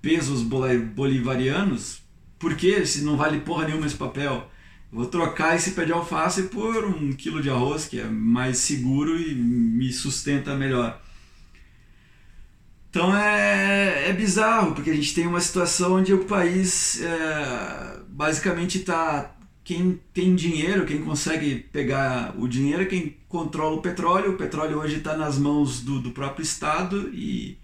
pesos 0.03 0.43
bolivarianos. 0.43 2.03
Por 2.39 2.55
quê? 2.57 2.85
Se 2.85 3.03
não 3.03 3.17
vale 3.17 3.41
porra 3.41 3.67
nenhuma 3.67 3.87
esse 3.87 3.97
papel. 3.97 4.51
Vou 4.93 5.07
trocar 5.07 5.55
esse 5.55 5.71
pé 5.71 5.85
de 5.85 5.93
alface 5.93 6.45
por 6.45 6.85
um 6.85 7.13
quilo 7.13 7.41
de 7.41 7.49
arroz, 7.49 7.87
que 7.87 8.01
é 8.01 8.05
mais 8.05 8.59
seguro 8.59 9.17
e 9.17 9.35
me 9.35 9.93
sustenta 9.93 10.57
melhor. 10.57 11.01
Então 12.91 13.17
é, 13.17 14.09
é 14.09 14.13
bizarro, 14.13 14.75
porque 14.75 14.91
a 14.91 14.95
gente 14.95 15.15
tem 15.15 15.29
uma 15.29 15.41
situação 15.41 15.95
onde 15.95 16.13
o 16.13 16.25
país 16.25 17.01
é, 17.01 18.01
basicamente 18.09 18.79
está. 18.79 19.37
Quem 19.71 20.01
tem 20.13 20.35
dinheiro, 20.35 20.85
quem 20.85 21.01
consegue 21.01 21.55
pegar 21.55 22.35
o 22.37 22.49
dinheiro 22.49 22.83
é 22.83 22.87
quem 22.87 23.17
controla 23.29 23.77
o 23.77 23.81
petróleo. 23.81 24.33
O 24.33 24.37
petróleo 24.37 24.81
hoje 24.81 24.97
está 24.97 25.17
nas 25.17 25.39
mãos 25.39 25.81
do, 25.81 26.01
do 26.01 26.11
próprio 26.11 26.43
Estado 26.43 27.09
e, 27.13 27.57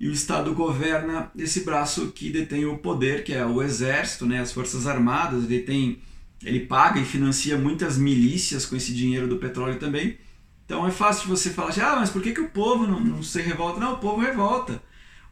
e 0.00 0.08
o 0.08 0.12
Estado 0.12 0.52
governa 0.54 1.30
esse 1.38 1.60
braço 1.60 2.08
que 2.08 2.30
detém 2.30 2.66
o 2.66 2.78
poder, 2.78 3.22
que 3.22 3.32
é 3.32 3.46
o 3.46 3.62
Exército, 3.62 4.26
né, 4.26 4.40
as 4.40 4.52
Forças 4.52 4.88
Armadas, 4.88 5.44
ele 5.44 5.60
tem 5.60 6.00
ele 6.42 6.66
paga 6.66 6.98
e 6.98 7.04
financia 7.04 7.56
muitas 7.56 7.96
milícias 7.96 8.66
com 8.66 8.74
esse 8.74 8.92
dinheiro 8.92 9.28
do 9.28 9.36
petróleo 9.36 9.78
também. 9.78 10.18
Então 10.66 10.84
é 10.84 10.90
fácil 10.90 11.28
você 11.28 11.50
falar 11.50 11.68
assim, 11.68 11.80
ah, 11.80 11.94
mas 11.94 12.10
por 12.10 12.20
que, 12.20 12.32
que 12.32 12.40
o 12.40 12.50
povo 12.50 12.88
não, 12.88 12.98
não 12.98 13.22
se 13.22 13.40
revolta? 13.40 13.78
Não, 13.78 13.92
o 13.92 13.98
povo 13.98 14.20
revolta. 14.20 14.82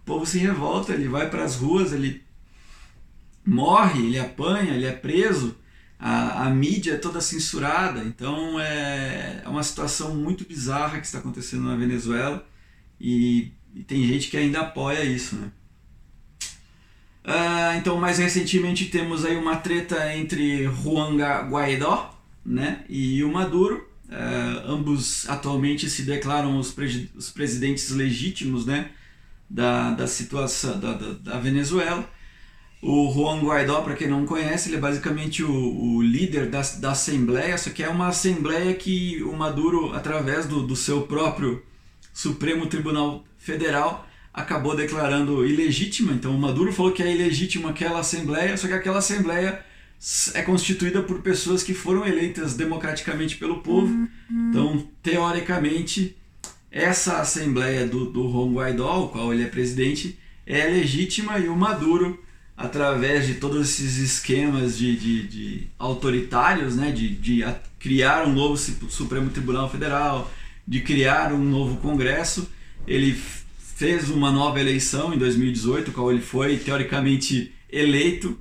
O 0.02 0.04
povo 0.04 0.24
se 0.24 0.38
revolta, 0.38 0.92
ele 0.92 1.08
vai 1.08 1.28
para 1.28 1.42
as 1.42 1.56
ruas, 1.56 1.92
ele 1.92 2.22
morre, 3.44 4.06
ele 4.06 4.18
apanha, 4.20 4.74
ele 4.74 4.86
é 4.86 4.92
preso, 4.92 5.56
a, 6.00 6.46
a 6.46 6.50
mídia 6.50 6.94
é 6.94 6.96
toda 6.96 7.20
censurada. 7.20 8.02
Então 8.02 8.58
é, 8.58 9.42
é 9.44 9.48
uma 9.48 9.62
situação 9.62 10.14
muito 10.14 10.44
bizarra 10.44 10.98
que 10.98 11.06
está 11.06 11.18
acontecendo 11.18 11.64
na 11.64 11.76
Venezuela 11.76 12.44
e, 13.00 13.52
e 13.74 13.82
tem 13.82 14.06
gente 14.06 14.30
que 14.30 14.36
ainda 14.36 14.60
apoia 14.60 15.04
isso, 15.04 15.36
né? 15.36 15.50
Uh, 17.22 17.76
então, 17.76 17.98
mais 17.98 18.18
recentemente 18.18 18.86
temos 18.86 19.24
aí 19.24 19.36
uma 19.36 19.56
treta 19.56 20.14
entre 20.16 20.64
Juan 20.64 21.16
Guaidó 21.48 22.18
né, 22.44 22.84
e 22.88 23.22
o 23.22 23.30
Maduro. 23.30 23.88
Uh, 24.08 24.72
ambos 24.72 25.28
atualmente 25.28 25.88
se 25.88 26.02
declaram 26.02 26.58
os, 26.58 26.74
os 27.14 27.30
presidentes 27.30 27.90
legítimos 27.90 28.66
né, 28.66 28.90
da, 29.48 29.92
da 29.92 30.06
situação 30.06 30.80
da, 30.80 30.94
da, 30.94 31.12
da, 31.12 31.38
Venezuela. 31.38 32.08
O 32.82 33.12
Juan 33.12 33.40
Guaidó, 33.40 33.82
para 33.82 33.94
quem 33.94 34.08
não 34.08 34.24
conhece, 34.24 34.70
ele 34.70 34.76
é 34.76 34.80
basicamente 34.80 35.42
o, 35.42 35.50
o 35.50 36.02
líder 36.02 36.46
da, 36.48 36.62
da 36.78 36.92
Assembleia, 36.92 37.58
só 37.58 37.70
que 37.70 37.82
é 37.82 37.88
uma 37.88 38.08
Assembleia 38.08 38.72
que 38.74 39.22
o 39.22 39.36
Maduro, 39.36 39.92
através 39.92 40.46
do, 40.46 40.66
do 40.66 40.74
seu 40.74 41.02
próprio 41.02 41.62
Supremo 42.12 42.66
Tribunal 42.66 43.22
Federal, 43.36 44.06
acabou 44.32 44.74
declarando 44.74 45.44
ilegítima. 45.44 46.12
Então 46.12 46.34
o 46.34 46.38
Maduro 46.38 46.72
falou 46.72 46.92
que 46.92 47.02
é 47.02 47.14
ilegítima 47.14 47.70
aquela 47.70 48.00
Assembleia, 48.00 48.56
só 48.56 48.66
que 48.66 48.72
aquela 48.72 48.98
Assembleia 48.98 49.62
é 50.32 50.40
constituída 50.40 51.02
por 51.02 51.20
pessoas 51.20 51.62
que 51.62 51.74
foram 51.74 52.06
eleitas 52.06 52.54
democraticamente 52.54 53.36
pelo 53.36 53.58
povo. 53.58 53.92
Uhum. 53.92 54.08
Então, 54.48 54.88
teoricamente, 55.02 56.16
essa 56.70 57.20
Assembleia 57.20 57.86
do, 57.86 58.06
do 58.06 58.30
Juan 58.30 58.54
Guaidó, 58.54 59.04
o 59.04 59.08
qual 59.08 59.34
ele 59.34 59.42
é 59.42 59.48
presidente, 59.48 60.18
é 60.46 60.64
legítima 60.64 61.38
e 61.38 61.48
o 61.48 61.56
Maduro 61.56 62.18
através 62.60 63.26
de 63.26 63.36
todos 63.36 63.70
esses 63.70 63.96
esquemas 63.96 64.76
de, 64.76 64.94
de, 64.94 65.26
de 65.26 65.66
autoritários, 65.78 66.76
né, 66.76 66.92
de, 66.92 67.08
de 67.08 67.42
criar 67.78 68.26
um 68.26 68.34
novo 68.34 68.54
Supremo 68.58 69.30
Tribunal 69.30 69.70
Federal, 69.70 70.30
de 70.68 70.82
criar 70.82 71.32
um 71.32 71.42
novo 71.42 71.78
Congresso, 71.78 72.46
ele 72.86 73.18
fez 73.76 74.10
uma 74.10 74.30
nova 74.30 74.60
eleição 74.60 75.14
em 75.14 75.16
2018, 75.16 75.90
qual 75.92 76.12
ele 76.12 76.20
foi 76.20 76.58
teoricamente 76.58 77.50
eleito, 77.72 78.38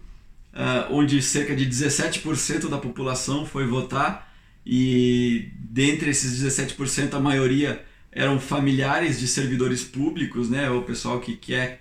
uh, 0.54 0.94
onde 0.94 1.22
cerca 1.22 1.56
de 1.56 1.66
17% 1.66 2.68
da 2.68 2.78
população 2.78 3.46
foi 3.46 3.66
votar 3.66 4.34
e 4.66 5.50
dentre 5.56 6.10
esses 6.10 6.44
17% 6.44 7.14
a 7.14 7.22
maioria 7.22 7.86
eram 8.12 8.38
familiares 8.38 9.18
de 9.18 9.30
servidores 9.30 9.82
públicos, 9.82 10.50
né, 10.50 10.70
o 10.70 10.82
pessoal 10.82 11.22
que, 11.22 11.38
que 11.38 11.54
é 11.54 11.80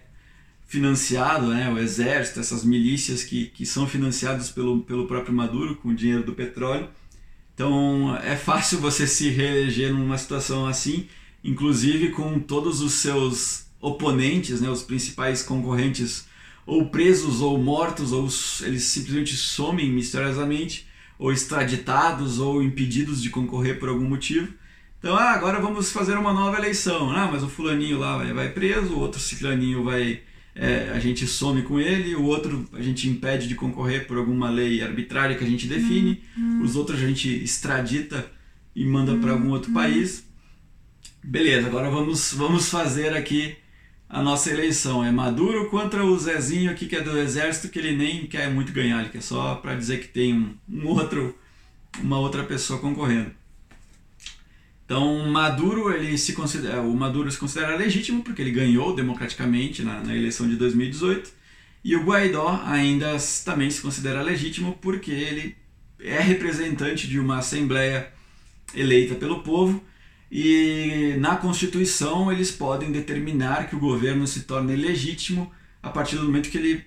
financiado, 0.68 1.46
né, 1.48 1.72
o 1.72 1.78
exército, 1.78 2.38
essas 2.38 2.62
milícias 2.62 3.24
que, 3.24 3.46
que 3.46 3.64
são 3.64 3.88
financiadas 3.88 4.50
pelo, 4.50 4.82
pelo 4.82 5.06
próprio 5.06 5.34
Maduro 5.34 5.74
com 5.76 5.88
o 5.88 5.94
dinheiro 5.94 6.22
do 6.22 6.34
petróleo. 6.34 6.88
Então 7.54 8.14
é 8.22 8.36
fácil 8.36 8.78
você 8.78 9.06
se 9.06 9.30
reeleger 9.30 9.92
numa 9.92 10.18
situação 10.18 10.66
assim, 10.66 11.08
inclusive 11.42 12.10
com 12.10 12.38
todos 12.38 12.82
os 12.82 12.92
seus 12.92 13.66
oponentes, 13.80 14.60
né, 14.60 14.68
os 14.68 14.82
principais 14.82 15.42
concorrentes 15.42 16.28
ou 16.66 16.90
presos 16.90 17.40
ou 17.40 17.56
mortos, 17.56 18.12
ou 18.12 18.28
eles 18.60 18.82
simplesmente 18.84 19.34
somem 19.36 19.90
misteriosamente, 19.90 20.86
ou 21.18 21.32
extraditados 21.32 22.38
ou 22.38 22.62
impedidos 22.62 23.22
de 23.22 23.30
concorrer 23.30 23.80
por 23.80 23.88
algum 23.88 24.06
motivo. 24.06 24.52
Então, 24.98 25.16
ah, 25.16 25.30
agora 25.30 25.60
vamos 25.60 25.90
fazer 25.90 26.18
uma 26.18 26.34
nova 26.34 26.58
eleição. 26.58 27.10
Ah, 27.10 27.26
mas 27.32 27.42
o 27.42 27.48
fulaninho 27.48 27.98
lá 27.98 28.18
vai, 28.18 28.32
vai 28.34 28.48
preso, 28.50 28.92
o 28.92 28.98
outro 28.98 29.18
ciclaninho 29.18 29.82
vai 29.82 30.20
é, 30.60 30.90
a 30.92 30.98
gente 30.98 31.24
some 31.24 31.62
com 31.62 31.78
ele, 31.78 32.16
o 32.16 32.24
outro 32.24 32.68
a 32.72 32.82
gente 32.82 33.08
impede 33.08 33.46
de 33.46 33.54
concorrer 33.54 34.08
por 34.08 34.16
alguma 34.16 34.50
lei 34.50 34.82
arbitrária 34.82 35.36
que 35.36 35.44
a 35.44 35.46
gente 35.46 35.68
define, 35.68 36.20
uhum. 36.36 36.62
os 36.62 36.74
outros 36.74 37.00
a 37.00 37.06
gente 37.06 37.28
extradita 37.28 38.28
e 38.74 38.84
manda 38.84 39.16
para 39.16 39.30
algum 39.30 39.50
outro 39.50 39.68
uhum. 39.68 39.74
país. 39.74 40.26
Beleza, 41.22 41.68
agora 41.68 41.88
vamos, 41.88 42.34
vamos 42.34 42.68
fazer 42.68 43.16
aqui 43.16 43.56
a 44.08 44.20
nossa 44.20 44.50
eleição. 44.50 45.04
É 45.04 45.12
Maduro 45.12 45.70
contra 45.70 46.04
o 46.04 46.18
Zezinho 46.18 46.72
aqui 46.72 46.86
que 46.86 46.96
é 46.96 47.00
do 47.00 47.16
exército, 47.16 47.68
que 47.68 47.78
ele 47.78 47.96
nem 47.96 48.26
quer 48.26 48.50
muito 48.50 48.72
ganhar, 48.72 49.00
ele 49.00 49.10
quer 49.10 49.22
só 49.22 49.54
para 49.56 49.76
dizer 49.76 50.00
que 50.00 50.08
tem 50.08 50.34
um, 50.34 50.56
um 50.68 50.88
outro, 50.88 51.38
uma 52.00 52.18
outra 52.18 52.42
pessoa 52.42 52.80
concorrendo. 52.80 53.30
Então, 54.88 55.28
Maduro, 55.28 55.92
ele 55.92 56.16
se 56.16 56.32
considera, 56.32 56.80
o 56.80 56.96
Maduro 56.96 57.30
se 57.30 57.36
considera 57.36 57.76
legítimo 57.76 58.22
porque 58.22 58.40
ele 58.40 58.50
ganhou 58.50 58.96
democraticamente 58.96 59.82
na, 59.82 60.02
na 60.02 60.16
eleição 60.16 60.48
de 60.48 60.56
2018 60.56 61.30
e 61.84 61.94
o 61.94 62.04
Guaidó 62.04 62.62
ainda 62.64 63.14
também 63.44 63.70
se 63.70 63.82
considera 63.82 64.22
legítimo 64.22 64.78
porque 64.80 65.10
ele 65.10 65.54
é 66.00 66.18
representante 66.20 67.06
de 67.06 67.20
uma 67.20 67.36
assembleia 67.36 68.10
eleita 68.74 69.14
pelo 69.14 69.42
povo 69.42 69.84
e 70.32 71.16
na 71.18 71.36
Constituição 71.36 72.32
eles 72.32 72.50
podem 72.50 72.90
determinar 72.90 73.68
que 73.68 73.76
o 73.76 73.78
governo 73.78 74.26
se 74.26 74.44
torne 74.44 74.74
legítimo 74.74 75.52
a 75.82 75.90
partir 75.90 76.16
do 76.16 76.24
momento 76.24 76.48
que 76.48 76.56
ele 76.56 76.82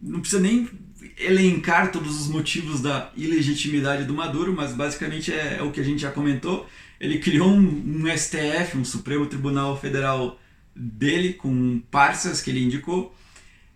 não 0.00 0.20
precisa 0.20 0.40
nem 0.40 0.70
elencar 1.18 1.90
todos 1.90 2.20
os 2.20 2.28
motivos 2.28 2.80
da 2.80 3.10
ilegitimidade 3.16 4.04
do 4.04 4.14
Maduro, 4.14 4.54
mas 4.54 4.72
basicamente 4.72 5.32
é, 5.32 5.56
é 5.58 5.62
o 5.62 5.72
que 5.72 5.80
a 5.80 5.84
gente 5.84 6.00
já 6.00 6.12
comentou 6.12 6.68
ele 7.00 7.18
criou 7.18 7.48
um, 7.48 8.04
um, 8.04 8.16
STF, 8.16 8.76
um 8.76 8.84
Supremo 8.84 9.26
Tribunal 9.26 9.78
Federal 9.78 10.38
dele, 10.74 11.34
com 11.34 11.80
parças 11.90 12.40
que 12.40 12.50
ele 12.50 12.64
indicou. 12.64 13.14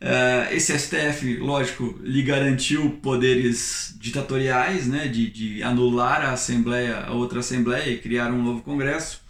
Uh, 0.01 0.55
esse 0.55 0.79
STF, 0.79 1.39
lógico, 1.39 1.99
lhe 2.03 2.23
garantiu 2.23 2.91
poderes 3.03 3.97
ditatoriais, 3.99 4.87
né, 4.87 5.09
de, 5.09 5.29
de 5.29 5.63
anular 5.63 6.23
a 6.23 6.33
Assembleia, 6.33 7.01
a 7.01 7.13
outra 7.13 7.41
Assembleia 7.41 7.91
e 7.91 7.99
criar 7.99 8.31
um 8.33 8.43
novo 8.43 8.63
Congresso. 8.63 9.21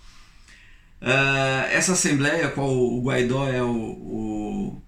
Uh, 1.00 1.64
essa 1.70 1.92
Assembleia, 1.92 2.48
qual 2.48 2.70
o 2.70 3.02
Guaidó 3.02 3.48
é 3.48 3.62
o, 3.62 3.70
o, 3.70 4.82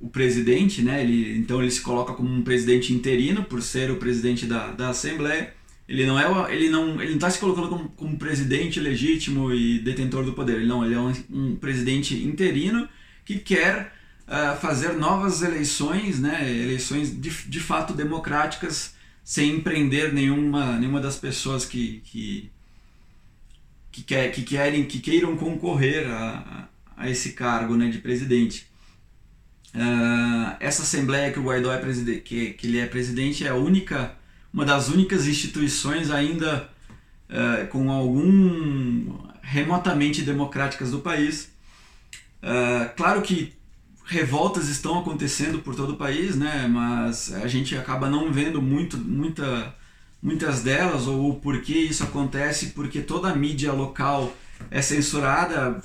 o, 0.00 0.08
presidente, 0.10 0.82
né, 0.82 1.02
ele, 1.02 1.38
então 1.38 1.62
ele 1.62 1.70
se 1.70 1.80
coloca 1.80 2.12
como 2.12 2.28
um 2.28 2.42
presidente 2.42 2.92
interino 2.92 3.44
por 3.44 3.62
ser 3.62 3.90
o 3.90 3.96
presidente 3.96 4.44
da, 4.44 4.72
da 4.72 4.90
Assembleia. 4.90 5.54
Ele 5.88 6.06
não 6.06 6.18
é 6.18 6.54
ele 6.54 6.70
não 6.70 7.00
ele 7.00 7.10
não 7.10 7.16
está 7.16 7.30
se 7.30 7.38
colocando 7.38 7.68
como, 7.68 7.88
como, 7.90 8.18
presidente 8.18 8.80
legítimo 8.80 9.52
e 9.52 9.78
detentor 9.80 10.24
do 10.24 10.32
poder. 10.32 10.56
Ele 10.56 10.66
não, 10.66 10.84
ele 10.84 10.94
é 10.94 10.98
um, 10.98 11.12
um 11.30 11.56
presidente 11.56 12.14
interino 12.14 12.88
que 13.24 13.38
quer 13.38 13.92
uh, 14.26 14.58
fazer 14.60 14.94
novas 14.94 15.42
eleições, 15.42 16.20
né, 16.20 16.48
eleições 16.48 17.10
de, 17.20 17.30
de 17.30 17.60
fato 17.60 17.92
democráticas, 17.94 18.94
sem 19.24 19.56
empreender 19.56 20.12
nenhuma 20.12 20.78
nenhuma 20.78 21.00
das 21.00 21.16
pessoas 21.16 21.64
que 21.64 22.00
que 22.04 22.50
que, 23.90 24.02
quer, 24.02 24.32
que 24.32 24.42
querem 24.42 24.86
que 24.86 25.00
queiram 25.00 25.36
concorrer 25.36 26.10
a, 26.10 26.68
a 26.96 27.10
esse 27.10 27.32
cargo, 27.32 27.76
né, 27.76 27.88
de 27.90 27.98
presidente. 27.98 28.66
Uh, 29.74 30.56
essa 30.60 30.82
assembleia 30.82 31.32
que 31.32 31.38
o 31.38 31.42
Guaidó 31.42 31.72
é 31.72 31.78
presidente, 31.78 32.20
que, 32.20 32.52
que 32.52 32.66
ele 32.66 32.78
é 32.78 32.86
presidente 32.86 33.44
é 33.44 33.48
a 33.48 33.54
única 33.54 34.14
uma 34.52 34.64
das 34.64 34.88
únicas 34.88 35.26
instituições 35.26 36.10
ainda 36.10 36.68
uh, 37.30 37.66
com 37.68 37.90
algum 37.90 39.18
remotamente 39.40 40.22
democráticas 40.22 40.90
do 40.90 41.00
país. 41.00 41.50
Uh, 42.42 42.94
claro 42.96 43.22
que 43.22 43.52
revoltas 44.04 44.68
estão 44.68 44.98
acontecendo 44.98 45.60
por 45.60 45.74
todo 45.74 45.94
o 45.94 45.96
país, 45.96 46.36
né? 46.36 46.68
Mas 46.68 47.32
a 47.32 47.46
gente 47.46 47.76
acaba 47.76 48.10
não 48.10 48.32
vendo 48.32 48.60
muito, 48.60 48.98
muita, 48.98 49.74
muitas 50.22 50.62
delas 50.62 51.06
ou 51.06 51.30
o 51.30 51.34
porquê 51.36 51.78
isso 51.78 52.02
acontece, 52.02 52.66
porque 52.68 53.00
toda 53.00 53.30
a 53.30 53.34
mídia 53.34 53.72
local 53.72 54.36
é 54.70 54.82
censurada, 54.82 55.82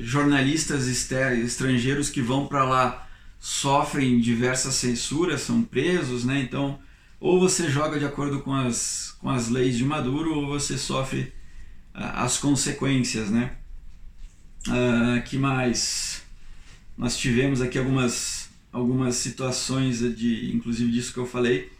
jornalistas 0.00 0.86
estrangeiros 0.86 2.10
que 2.10 2.20
vão 2.20 2.46
para 2.46 2.64
lá 2.64 3.08
sofrem 3.40 4.20
diversas 4.20 4.74
censuras, 4.74 5.40
são 5.40 5.62
presos, 5.62 6.24
né? 6.24 6.40
Então 6.40 6.78
ou 7.20 7.38
você 7.38 7.68
joga 7.68 7.98
de 7.98 8.06
acordo 8.06 8.40
com 8.40 8.54
as, 8.54 9.14
com 9.20 9.28
as 9.28 9.48
leis 9.48 9.76
de 9.76 9.84
Maduro 9.84 10.34
ou 10.34 10.46
você 10.46 10.78
sofre 10.78 11.32
uh, 11.94 12.14
as 12.14 12.38
consequências, 12.38 13.30
né? 13.30 13.52
Uh, 14.66 15.22
que 15.24 15.36
mais? 15.36 16.22
Nós 16.96 17.16
tivemos 17.16 17.60
aqui 17.60 17.78
algumas, 17.78 18.48
algumas 18.72 19.16
situações, 19.16 19.98
de, 20.16 20.54
inclusive 20.54 20.90
disso 20.90 21.12
que 21.12 21.18
eu 21.18 21.26
falei. 21.26 21.70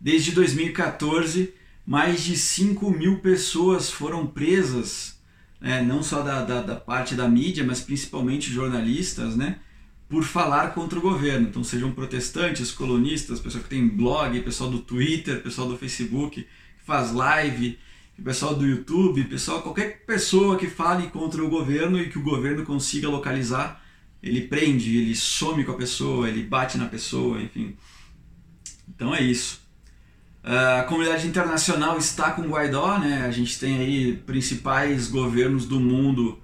Desde 0.00 0.32
2014, 0.32 1.54
mais 1.86 2.22
de 2.22 2.36
5 2.36 2.90
mil 2.90 3.20
pessoas 3.20 3.90
foram 3.90 4.26
presas, 4.26 5.16
né? 5.60 5.82
não 5.82 6.02
só 6.02 6.22
da, 6.22 6.44
da, 6.44 6.62
da 6.62 6.76
parte 6.76 7.14
da 7.14 7.28
mídia, 7.28 7.64
mas 7.64 7.80
principalmente 7.80 8.52
jornalistas, 8.52 9.36
né? 9.36 9.58
Por 10.08 10.24
falar 10.24 10.72
contra 10.72 10.98
o 10.98 11.02
governo. 11.02 11.48
Então, 11.48 11.62
sejam 11.62 11.92
protestantes, 11.92 12.70
colonistas, 12.72 13.40
pessoal 13.40 13.62
que 13.62 13.70
tem 13.70 13.86
blog, 13.86 14.40
pessoal 14.40 14.70
do 14.70 14.78
Twitter, 14.78 15.42
pessoal 15.42 15.68
do 15.68 15.76
Facebook, 15.76 16.42
que 16.42 16.84
faz 16.84 17.12
live, 17.12 17.78
pessoal 18.24 18.54
do 18.54 18.66
YouTube, 18.66 19.24
pessoal, 19.24 19.62
qualquer 19.62 20.04
pessoa 20.04 20.56
que 20.56 20.66
fale 20.66 21.08
contra 21.08 21.44
o 21.44 21.48
governo 21.48 22.00
e 22.00 22.08
que 22.08 22.18
o 22.18 22.22
governo 22.22 22.64
consiga 22.64 23.08
localizar, 23.08 23.82
ele 24.22 24.42
prende, 24.42 24.96
ele 24.96 25.14
some 25.14 25.64
com 25.64 25.72
a 25.72 25.76
pessoa, 25.76 26.28
ele 26.28 26.42
bate 26.42 26.78
na 26.78 26.86
pessoa, 26.86 27.40
enfim. 27.40 27.76
Então 28.88 29.14
é 29.14 29.22
isso. 29.22 29.60
A 30.42 30.84
comunidade 30.84 31.26
internacional 31.26 31.98
está 31.98 32.30
com 32.30 32.48
Guaidó, 32.48 32.98
né? 32.98 33.26
A 33.26 33.30
gente 33.30 33.58
tem 33.60 33.78
aí 33.78 34.16
principais 34.16 35.08
governos 35.08 35.66
do 35.66 35.78
mundo 35.78 36.38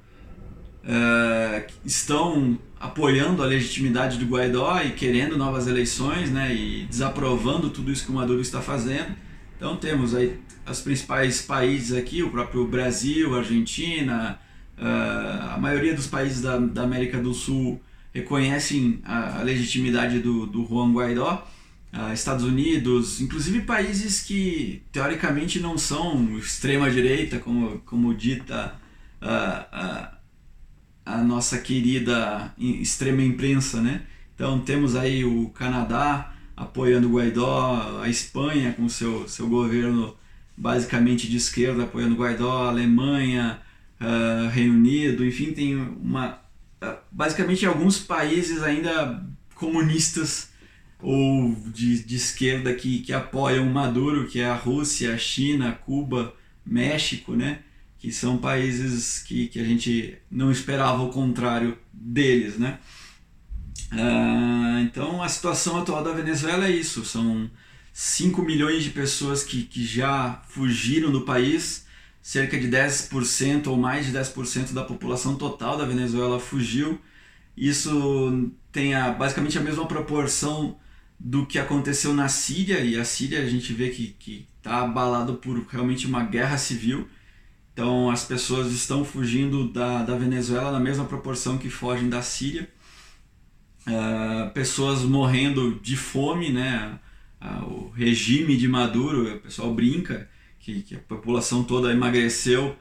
uh, 0.84 1.72
estão 1.84 2.58
apoiando 2.84 3.42
a 3.42 3.46
legitimidade 3.46 4.18
do 4.18 4.26
Guaidó 4.26 4.78
e 4.82 4.90
querendo 4.90 5.38
novas 5.38 5.66
eleições, 5.66 6.30
né, 6.30 6.54
e 6.54 6.84
desaprovando 6.84 7.70
tudo 7.70 7.90
isso 7.90 8.04
que 8.04 8.12
o 8.12 8.14
Maduro 8.14 8.42
está 8.42 8.60
fazendo. 8.60 9.16
Então 9.56 9.74
temos 9.76 10.14
aí 10.14 10.38
os 10.68 10.82
principais 10.82 11.40
países 11.40 11.96
aqui, 11.96 12.22
o 12.22 12.28
próprio 12.28 12.66
Brasil, 12.66 13.34
Argentina, 13.34 14.38
uh, 14.76 15.54
a 15.54 15.58
maioria 15.58 15.94
dos 15.94 16.06
países 16.06 16.42
da, 16.42 16.58
da 16.58 16.82
América 16.82 17.18
do 17.18 17.32
Sul 17.32 17.80
reconhecem 18.12 19.00
a, 19.02 19.38
a 19.38 19.42
legitimidade 19.42 20.18
do, 20.18 20.46
do 20.46 20.66
Juan 20.66 20.92
Guaidó. 20.92 21.48
Uh, 21.90 22.12
Estados 22.12 22.44
Unidos, 22.44 23.20
inclusive 23.20 23.62
países 23.62 24.20
que 24.20 24.82
teoricamente 24.92 25.58
não 25.58 25.78
são 25.78 26.36
extrema 26.36 26.90
direita, 26.90 27.38
como, 27.38 27.78
como 27.86 28.12
dita 28.12 28.74
uh, 29.22 30.10
uh, 30.10 30.14
a 31.04 31.18
nossa 31.18 31.58
querida 31.58 32.52
extrema 32.58 33.22
imprensa, 33.22 33.80
né? 33.80 34.02
Então 34.34 34.60
temos 34.60 34.96
aí 34.96 35.24
o 35.24 35.50
Canadá 35.50 36.34
apoiando 36.56 37.08
o 37.08 37.12
Guaidó, 37.12 38.00
a 38.02 38.08
Espanha 38.08 38.72
com 38.72 38.88
seu, 38.88 39.28
seu 39.28 39.48
governo 39.48 40.16
basicamente 40.56 41.28
de 41.28 41.36
esquerda 41.36 41.84
apoiando 41.84 42.14
o 42.14 42.18
Guaidó, 42.18 42.64
a 42.64 42.68
Alemanha, 42.68 43.60
uh, 44.00 44.48
Reino 44.50 44.74
Unido, 44.74 45.24
enfim, 45.24 45.52
tem 45.52 45.76
uma 45.76 46.38
uh, 46.82 46.96
basicamente 47.10 47.66
alguns 47.66 47.98
países 47.98 48.62
ainda 48.62 49.24
comunistas 49.54 50.52
ou 51.00 51.54
de, 51.66 52.02
de 52.02 52.16
esquerda 52.16 52.72
que, 52.74 53.00
que 53.00 53.12
apoiam 53.12 53.66
Maduro, 53.66 54.26
que 54.26 54.40
é 54.40 54.46
a 54.46 54.54
Rússia, 54.54 55.14
a 55.14 55.18
China, 55.18 55.72
Cuba, 55.72 56.34
México, 56.64 57.34
né? 57.34 57.60
Que 58.04 58.12
são 58.12 58.36
países 58.36 59.20
que, 59.20 59.48
que 59.48 59.58
a 59.58 59.64
gente 59.64 60.18
não 60.30 60.52
esperava 60.52 61.02
o 61.02 61.08
contrário 61.08 61.78
deles, 61.90 62.58
né? 62.58 62.78
Uh, 63.90 64.80
então 64.82 65.22
a 65.22 65.28
situação 65.30 65.78
atual 65.78 66.04
da 66.04 66.12
Venezuela 66.12 66.66
é 66.66 66.70
isso, 66.70 67.02
são 67.02 67.50
5 67.94 68.42
milhões 68.42 68.84
de 68.84 68.90
pessoas 68.90 69.42
que, 69.42 69.62
que 69.62 69.82
já 69.82 70.42
fugiram 70.50 71.10
do 71.10 71.22
país, 71.22 71.86
cerca 72.20 72.60
de 72.60 72.68
10% 72.68 73.68
ou 73.68 73.78
mais 73.78 74.04
de 74.04 74.12
10% 74.12 74.74
da 74.74 74.84
população 74.84 75.36
total 75.36 75.78
da 75.78 75.86
Venezuela 75.86 76.38
fugiu. 76.38 77.00
Isso 77.56 78.50
tem 78.70 78.94
a, 78.94 79.12
basicamente 79.12 79.56
a 79.56 79.62
mesma 79.62 79.86
proporção 79.86 80.76
do 81.18 81.46
que 81.46 81.58
aconteceu 81.58 82.12
na 82.12 82.28
Síria, 82.28 82.80
e 82.80 83.00
a 83.00 83.04
Síria 83.04 83.40
a 83.40 83.48
gente 83.48 83.72
vê 83.72 83.88
que 83.88 84.46
está 84.58 84.82
abalado 84.82 85.36
por 85.36 85.58
realmente 85.70 86.06
uma 86.06 86.22
guerra 86.22 86.58
civil. 86.58 87.08
Então 87.74 88.08
as 88.08 88.24
pessoas 88.24 88.72
estão 88.72 89.04
fugindo 89.04 89.68
da, 89.68 90.04
da 90.04 90.16
Venezuela 90.16 90.70
na 90.70 90.78
mesma 90.78 91.04
proporção 91.04 91.58
que 91.58 91.68
fogem 91.68 92.08
da 92.08 92.22
Síria. 92.22 92.70
Uh, 93.86 94.50
pessoas 94.52 95.02
morrendo 95.02 95.78
de 95.82 95.96
fome, 95.96 96.50
né? 96.50 96.98
Uh, 97.42 97.64
o 97.64 97.90
regime 97.90 98.56
de 98.56 98.68
Maduro, 98.68 99.34
o 99.34 99.40
pessoal 99.40 99.74
brinca 99.74 100.30
que, 100.60 100.82
que, 100.82 100.94
a 100.94 100.98
população 101.00 101.64
toda 101.64 101.92
emagreceu 101.92 102.76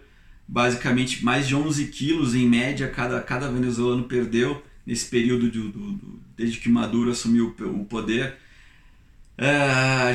basicamente 0.48 1.26
mais 1.26 1.48
de 1.48 1.56
11 1.56 1.88
quilos 1.88 2.36
em 2.36 2.48
média 2.48 2.88
cada, 2.88 3.20
cada 3.20 3.50
venezuelano 3.50 4.04
perdeu 4.04 4.64
nesse 4.86 5.10
período 5.10 5.50
de, 5.50 5.60
do, 5.60 5.70
do, 5.72 6.20
desde 6.38 6.60
que 6.60 6.70
Maduro 6.70 7.10
assumiu 7.12 7.54
o 7.60 7.86
poder. 7.86 8.38
É, 9.38 10.12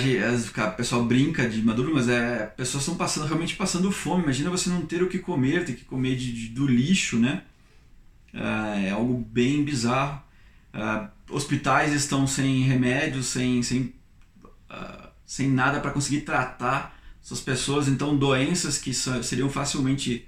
o 0.68 0.76
pessoal 0.76 1.04
brinca 1.04 1.48
de 1.48 1.60
Maduro, 1.60 1.92
mas 1.92 2.08
é, 2.08 2.46
pessoas 2.46 2.84
estão 2.84 2.96
passando, 2.96 3.26
realmente 3.26 3.56
passando 3.56 3.90
fome. 3.90 4.22
Imagina 4.22 4.50
você 4.50 4.70
não 4.70 4.86
ter 4.86 5.02
o 5.02 5.08
que 5.08 5.18
comer, 5.18 5.64
ter 5.64 5.74
que 5.74 5.84
comer 5.84 6.16
de, 6.16 6.32
de 6.32 6.48
do 6.48 6.66
lixo, 6.66 7.18
né? 7.18 7.42
É, 8.32 8.88
é 8.88 8.90
algo 8.90 9.14
bem 9.14 9.64
bizarro. 9.64 10.22
É, 10.72 11.08
hospitais 11.30 11.92
estão 11.92 12.26
sem 12.26 12.62
remédios, 12.62 13.26
sem, 13.26 13.62
sem, 13.62 13.94
uh, 14.70 15.08
sem 15.26 15.48
nada 15.50 15.80
para 15.80 15.90
conseguir 15.90 16.22
tratar 16.22 16.96
essas 17.22 17.40
pessoas. 17.40 17.88
Então, 17.88 18.16
doenças 18.16 18.78
que 18.78 18.94
seriam 18.94 19.50
facilmente 19.50 20.26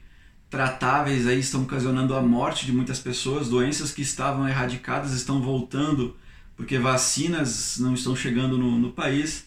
tratáveis 0.50 1.26
aí 1.28 1.38
estão 1.38 1.62
ocasionando 1.62 2.14
a 2.14 2.20
morte 2.20 2.66
de 2.66 2.72
muitas 2.72 2.98
pessoas. 2.98 3.48
Doenças 3.48 3.92
que 3.92 4.02
estavam 4.02 4.48
erradicadas 4.48 5.12
estão 5.12 5.40
voltando 5.40 6.16
porque 6.60 6.78
vacinas 6.78 7.78
não 7.78 7.94
estão 7.94 8.14
chegando 8.14 8.58
no, 8.58 8.78
no 8.78 8.92
país. 8.92 9.46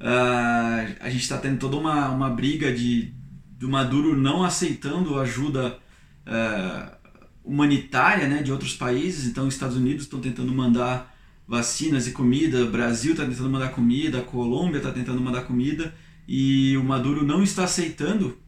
Uh, 0.00 0.96
a 0.98 1.10
gente 1.10 1.20
está 1.20 1.36
tendo 1.36 1.58
toda 1.58 1.76
uma, 1.76 2.08
uma 2.08 2.30
briga 2.30 2.72
de 2.72 3.12
do 3.58 3.68
Maduro 3.68 4.16
não 4.16 4.42
aceitando 4.42 5.20
ajuda 5.20 5.78
uh, 6.26 6.96
humanitária 7.44 8.26
né, 8.28 8.42
de 8.42 8.50
outros 8.50 8.74
países. 8.74 9.26
Então, 9.26 9.46
os 9.46 9.52
Estados 9.52 9.76
Unidos 9.76 10.04
estão 10.04 10.22
tentando 10.22 10.54
mandar 10.54 11.14
vacinas 11.46 12.06
e 12.06 12.12
comida, 12.12 12.64
Brasil 12.64 13.12
está 13.12 13.26
tentando 13.26 13.50
mandar 13.50 13.68
comida, 13.68 14.22
Colômbia 14.22 14.78
está 14.78 14.90
tentando 14.90 15.20
mandar 15.20 15.42
comida 15.42 15.94
e 16.26 16.74
o 16.78 16.82
Maduro 16.82 17.26
não 17.26 17.42
está 17.42 17.64
aceitando 17.64 18.38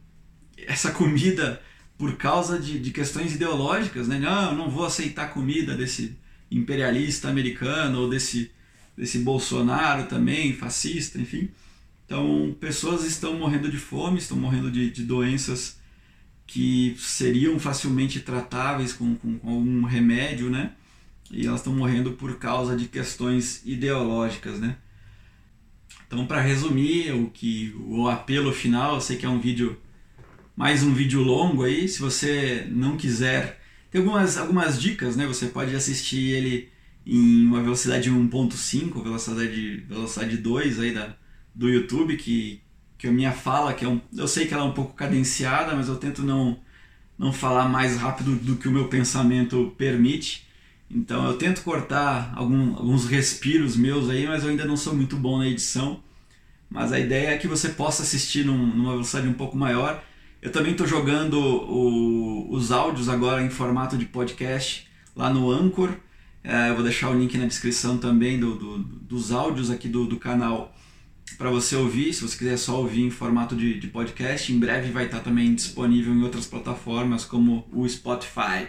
essa 0.57 0.89
comida 0.89 1.61
por 1.99 2.17
causa 2.17 2.57
de, 2.57 2.79
de 2.79 2.89
questões 2.89 3.35
ideológicas. 3.35 4.07
Né? 4.07 4.17
Não, 4.17 4.49
eu 4.49 4.57
não 4.57 4.71
vou 4.71 4.87
aceitar 4.87 5.31
comida 5.31 5.75
desse 5.75 6.17
imperialista 6.57 7.29
americano 7.29 8.01
ou 8.01 8.09
desse, 8.09 8.51
desse 8.97 9.19
Bolsonaro 9.19 10.07
também, 10.07 10.53
fascista, 10.53 11.19
enfim. 11.19 11.49
Então, 12.05 12.55
pessoas 12.59 13.03
estão 13.03 13.37
morrendo 13.37 13.69
de 13.69 13.77
fome, 13.77 14.19
estão 14.19 14.37
morrendo 14.37 14.71
de, 14.71 14.89
de 14.89 15.03
doenças 15.03 15.77
que 16.47 16.95
seriam 16.99 17.59
facilmente 17.59 18.19
tratáveis 18.19 18.93
com, 18.93 19.15
com, 19.15 19.39
com 19.39 19.49
algum 19.49 19.83
remédio, 19.83 20.49
né? 20.49 20.73
E 21.31 21.47
elas 21.47 21.61
estão 21.61 21.73
morrendo 21.73 22.11
por 22.11 22.37
causa 22.37 22.77
de 22.77 22.87
questões 22.87 23.63
ideológicas, 23.65 24.59
né? 24.59 24.77
Então, 26.07 26.27
para 26.27 26.39
resumir, 26.39 27.11
o 27.11 27.31
que 27.31 27.75
o 27.79 28.07
apelo 28.07 28.53
final, 28.53 28.95
eu 28.95 29.01
sei 29.01 29.17
que 29.17 29.25
é 29.25 29.29
um 29.29 29.39
vídeo 29.39 29.77
mais 30.55 30.83
um 30.83 30.93
vídeo 30.93 31.21
longo 31.21 31.63
aí, 31.63 31.87
se 31.87 31.99
você 31.99 32.65
não 32.69 32.95
quiser 32.95 33.59
tem 33.95 34.01
algumas, 34.01 34.37
algumas 34.37 34.81
dicas, 34.81 35.15
né? 35.15 35.25
Você 35.25 35.45
pode 35.47 35.73
assistir 35.73 36.31
ele 36.31 36.69
em 37.05 37.45
uma 37.45 37.63
velocidade 37.63 38.11
1.5, 38.11 39.01
velocidade, 39.01 39.85
velocidade 39.87 40.35
2 40.35 40.79
aí 40.81 40.93
da, 40.93 41.15
do 41.53 41.69
YouTube, 41.69 42.17
que, 42.17 42.61
que 42.97 43.07
a 43.07 43.11
minha 43.11 43.31
fala, 43.31 43.73
que 43.73 43.85
é 43.85 43.87
um, 43.87 44.01
eu 44.13 44.27
sei 44.27 44.47
que 44.47 44.53
ela 44.53 44.63
é 44.63 44.67
um 44.67 44.73
pouco 44.73 44.93
cadenciada, 44.93 45.73
mas 45.73 45.87
eu 45.87 45.95
tento 45.95 46.23
não, 46.23 46.59
não 47.17 47.31
falar 47.31 47.69
mais 47.69 47.95
rápido 47.95 48.35
do 48.35 48.57
que 48.57 48.67
o 48.67 48.71
meu 48.71 48.89
pensamento 48.89 49.73
permite. 49.77 50.45
Então 50.91 51.25
eu 51.25 51.37
tento 51.37 51.63
cortar 51.63 52.33
algum, 52.35 52.75
alguns 52.75 53.05
respiros 53.05 53.77
meus 53.77 54.09
aí, 54.09 54.27
mas 54.27 54.43
eu 54.43 54.49
ainda 54.49 54.65
não 54.65 54.75
sou 54.75 54.93
muito 54.93 55.15
bom 55.15 55.37
na 55.37 55.47
edição. 55.47 56.03
Mas 56.69 56.91
a 56.91 56.99
ideia 56.99 57.29
é 57.29 57.37
que 57.37 57.47
você 57.47 57.69
possa 57.69 58.03
assistir 58.03 58.45
num, 58.45 58.57
numa 58.57 58.91
velocidade 58.91 59.25
um 59.29 59.33
pouco 59.33 59.55
maior 59.55 60.03
eu 60.45 60.51
também 60.51 60.73
estou 60.73 60.85
jogando 60.85 61.39
o, 61.39 62.53
os 62.53 62.71
áudios 62.71 63.09
agora 63.09 63.41
em 63.41 63.49
formato 63.49 63.97
de 63.97 64.05
podcast 64.05 64.87
lá 65.15 65.27
no 65.27 65.49
Anchor. 65.49 65.89
É, 66.43 66.69
eu 66.69 66.75
vou 66.75 66.83
deixar 66.83 67.09
o 67.09 67.19
link 67.19 67.35
na 67.35 67.47
descrição 67.47 67.97
também 67.97 68.39
do, 68.39 68.53
do 68.53 68.77
dos 68.77 69.31
áudios 69.31 69.71
aqui 69.71 69.87
do, 69.87 70.05
do 70.05 70.17
canal 70.17 70.71
para 71.35 71.49
você 71.49 71.75
ouvir. 71.75 72.13
Se 72.13 72.21
você 72.21 72.37
quiser 72.37 72.57
só 72.57 72.77
ouvir 72.79 73.01
em 73.01 73.09
formato 73.09 73.55
de, 73.55 73.79
de 73.79 73.87
podcast, 73.87 74.53
em 74.53 74.59
breve 74.59 74.91
vai 74.91 75.05
estar 75.05 75.21
também 75.21 75.55
disponível 75.55 76.13
em 76.13 76.21
outras 76.21 76.45
plataformas 76.45 77.25
como 77.25 77.67
o 77.73 77.89
Spotify. 77.89 78.67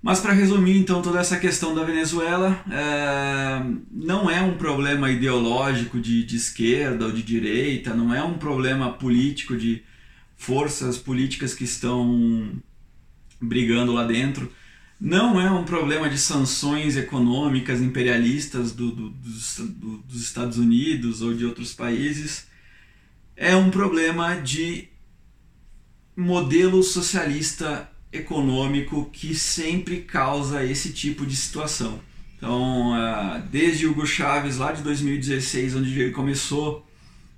Mas 0.00 0.20
para 0.20 0.32
resumir 0.32 0.78
então 0.78 1.02
toda 1.02 1.18
essa 1.18 1.36
questão 1.36 1.74
da 1.74 1.82
Venezuela, 1.82 2.62
é, 2.70 3.60
não 3.90 4.30
é 4.30 4.40
um 4.40 4.56
problema 4.56 5.10
ideológico 5.10 5.98
de, 5.98 6.22
de 6.22 6.36
esquerda 6.36 7.06
ou 7.06 7.10
de 7.10 7.24
direita, 7.24 7.92
não 7.92 8.14
é 8.14 8.22
um 8.22 8.34
problema 8.34 8.92
político 8.92 9.56
de 9.56 9.82
forças 10.44 10.98
políticas 10.98 11.54
que 11.54 11.64
estão 11.64 12.52
brigando 13.40 13.92
lá 13.92 14.04
dentro. 14.04 14.52
Não 15.00 15.40
é 15.40 15.50
um 15.50 15.64
problema 15.64 16.08
de 16.08 16.18
sanções 16.18 16.96
econômicas 16.96 17.80
imperialistas 17.80 18.72
do, 18.72 18.90
do, 18.90 19.10
dos, 19.10 19.56
do, 19.58 19.98
dos 19.98 20.22
Estados 20.22 20.58
Unidos 20.58 21.22
ou 21.22 21.34
de 21.34 21.46
outros 21.46 21.72
países. 21.72 22.46
É 23.34 23.56
um 23.56 23.70
problema 23.70 24.34
de 24.36 24.88
modelo 26.14 26.82
socialista 26.82 27.90
econômico 28.12 29.10
que 29.12 29.34
sempre 29.34 30.02
causa 30.02 30.64
esse 30.64 30.92
tipo 30.92 31.26
de 31.26 31.34
situação. 31.34 32.00
Então, 32.36 32.92
ah, 32.92 33.42
desde 33.50 33.86
Hugo 33.86 34.06
Chávez, 34.06 34.58
lá 34.58 34.72
de 34.72 34.82
2016, 34.82 35.74
onde 35.74 35.98
ele 35.98 36.12
começou 36.12 36.86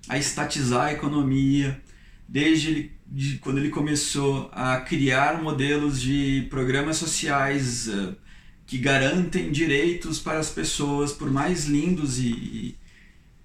a 0.09 0.19
estatizar 0.19 0.87
a 0.87 0.93
economia, 0.93 1.81
desde 2.29 2.69
ele, 2.69 2.96
de, 3.09 3.39
quando 3.39 3.59
ele 3.59 3.71
começou 3.71 4.51
a 4.53 4.81
criar 4.81 5.43
modelos 5.43 6.01
de 6.01 6.47
programas 6.51 6.97
sociais 6.97 7.89
uh, 7.89 8.17
que 8.67 8.79
garantem 8.79 9.51
direitos 9.53 10.19
para 10.19 10.39
as 10.39 10.51
pessoas, 10.51 11.13
por 11.13 11.31
mais 11.31 11.67
lindos 11.67 12.19
e, 12.19 12.77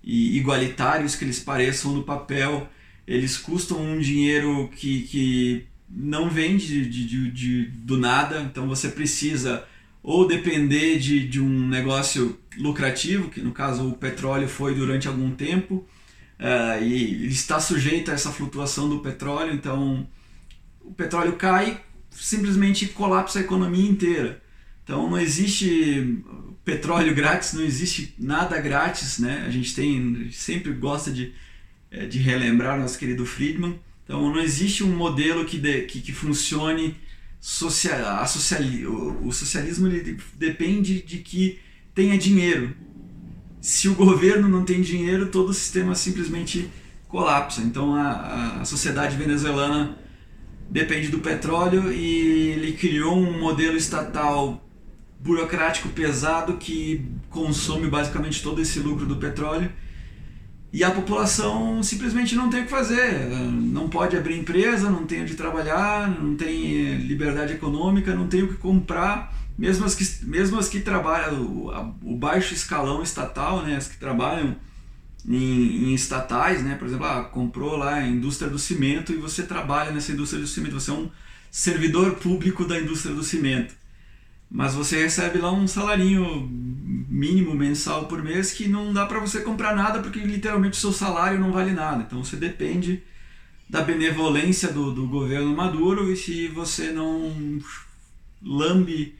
e, 0.03 0.37
igualitários 0.37 1.15
que 1.15 1.23
eles 1.23 1.39
pareçam 1.39 1.93
no 1.93 2.03
papel, 2.03 2.67
eles 3.07 3.37
custam 3.37 3.79
um 3.79 3.99
dinheiro 3.99 4.69
que, 4.75 5.01
que 5.03 5.65
não 5.89 6.29
vem 6.29 6.57
de, 6.57 6.89
de, 6.89 7.31
de, 7.31 7.65
do 7.65 7.97
nada, 7.97 8.41
então 8.41 8.67
você 8.67 8.89
precisa 8.89 9.65
ou 10.03 10.27
depender 10.27 10.97
de, 10.97 11.27
de 11.27 11.39
um 11.39 11.67
negócio 11.67 12.39
lucrativo, 12.57 13.29
que 13.29 13.41
no 13.41 13.51
caso 13.51 13.89
o 13.89 13.93
petróleo 13.93 14.47
foi 14.47 14.73
durante 14.73 15.07
algum 15.07 15.31
tempo, 15.31 15.85
uh, 16.41 16.83
e 16.83 17.27
está 17.27 17.59
sujeito 17.59 18.09
a 18.09 18.15
essa 18.15 18.31
flutuação 18.31 18.89
do 18.89 18.99
petróleo, 18.99 19.53
então 19.53 20.07
o 20.81 20.91
petróleo 20.91 21.33
cai, 21.33 21.79
simplesmente 22.09 22.87
colapsa 22.87 23.39
a 23.39 23.41
economia 23.43 23.89
inteira. 23.89 24.41
Então 24.83 25.09
não 25.09 25.19
existe 25.19 26.21
petróleo 26.65 27.13
grátis, 27.13 27.53
não 27.53 27.63
existe 27.63 28.13
nada 28.17 28.59
grátis, 28.59 29.19
né? 29.19 29.43
A 29.45 29.49
gente 29.49 29.73
tem 29.73 30.29
sempre 30.31 30.73
gosta 30.73 31.11
de, 31.11 31.33
é, 31.89 32.05
de 32.05 32.19
relembrar 32.19 32.79
nosso 32.79 32.97
querido 32.97 33.25
Friedman. 33.25 33.79
Então 34.03 34.33
não 34.33 34.41
existe 34.41 34.83
um 34.83 34.93
modelo 34.95 35.45
que, 35.45 35.57
de, 35.57 35.83
que, 35.83 36.01
que 36.01 36.11
funcione 36.11 36.97
social, 37.39 38.19
a 38.19 38.25
sociali, 38.25 38.85
o, 38.85 39.27
o 39.27 39.31
socialismo 39.31 39.87
ele 39.87 40.17
depende 40.35 41.01
de 41.01 41.19
que 41.19 41.59
tenha 41.95 42.17
dinheiro. 42.17 42.75
Se 43.61 43.87
o 43.87 43.95
governo 43.95 44.49
não 44.49 44.65
tem 44.65 44.81
dinheiro, 44.81 45.27
todo 45.27 45.49
o 45.49 45.53
sistema 45.53 45.95
simplesmente 45.95 46.69
colapsa. 47.07 47.61
Então 47.61 47.95
a, 47.95 48.61
a 48.61 48.65
sociedade 48.65 49.15
venezuelana 49.15 49.97
depende 50.69 51.09
do 51.09 51.19
petróleo 51.19 51.91
e 51.91 52.49
ele 52.49 52.73
criou 52.73 53.15
um 53.15 53.39
modelo 53.39 53.77
estatal 53.77 54.65
burocrático 55.19 55.89
pesado 55.89 56.57
que 56.57 57.05
consome 57.29 57.87
basicamente 57.87 58.41
todo 58.41 58.59
esse 58.59 58.79
lucro 58.79 59.05
do 59.05 59.17
petróleo 59.17 59.71
e 60.73 60.83
a 60.85 60.91
população 60.91 61.83
simplesmente 61.83 62.33
não 62.33 62.49
tem 62.49 62.61
o 62.61 62.63
que 62.63 62.69
fazer, 62.69 63.27
não 63.29 63.89
pode 63.89 64.15
abrir 64.15 64.39
empresa, 64.39 64.89
não 64.89 65.05
tem 65.05 65.21
onde 65.21 65.35
trabalhar, 65.35 66.09
não 66.09 66.35
tem 66.35 66.95
liberdade 66.95 67.53
econômica, 67.53 68.15
não 68.15 68.27
tem 68.27 68.43
o 68.43 68.47
que 68.47 68.53
comprar, 68.53 69.33
mesmo 69.57 69.85
as 69.85 69.95
que, 69.95 70.25
mesmo 70.25 70.57
as 70.57 70.67
que 70.67 70.79
trabalham, 70.79 71.41
o, 71.41 72.13
o 72.13 72.17
baixo 72.17 72.53
escalão 72.53 73.01
estatal, 73.03 73.63
né, 73.63 73.75
as 73.75 73.87
que 73.87 73.97
trabalham 73.97 74.55
em, 75.27 75.89
em, 75.89 75.93
estatais, 75.93 76.63
né, 76.63 76.75
por 76.75 76.87
exemplo, 76.87 77.05
ah, 77.05 77.23
comprou 77.23 77.77
lá 77.77 77.95
a 77.95 78.07
indústria 78.07 78.49
do 78.49 78.57
cimento 78.57 79.11
e 79.11 79.17
você 79.17 79.43
trabalha 79.43 79.91
nessa 79.91 80.11
indústria 80.11 80.41
do 80.41 80.47
cimento, 80.47 80.79
você 80.79 80.91
é 80.91 80.93
um 80.95 81.09
servidor 81.49 82.15
público 82.15 82.65
da 82.65 82.79
indústria 82.79 83.13
do 83.13 83.23
cimento 83.23 83.81
mas 84.51 84.75
você 84.75 85.01
recebe 85.01 85.39
lá 85.39 85.49
um 85.49 85.65
salarinho 85.65 86.45
mínimo 87.09 87.55
mensal 87.55 88.07
por 88.07 88.21
mês 88.21 88.51
que 88.51 88.67
não 88.67 88.91
dá 88.91 89.05
para 89.05 89.19
você 89.19 89.39
comprar 89.39 89.73
nada 89.73 90.01
porque 90.01 90.19
literalmente 90.19 90.77
o 90.77 90.81
seu 90.81 90.91
salário 90.91 91.39
não 91.39 91.53
vale 91.53 91.71
nada. 91.71 92.03
Então 92.05 92.21
você 92.21 92.35
depende 92.35 93.01
da 93.69 93.81
benevolência 93.81 94.67
do, 94.73 94.91
do 94.91 95.07
governo 95.07 95.55
Maduro 95.55 96.11
e 96.11 96.17
se 96.17 96.49
você 96.49 96.91
não 96.91 97.61
lambe 98.43 99.15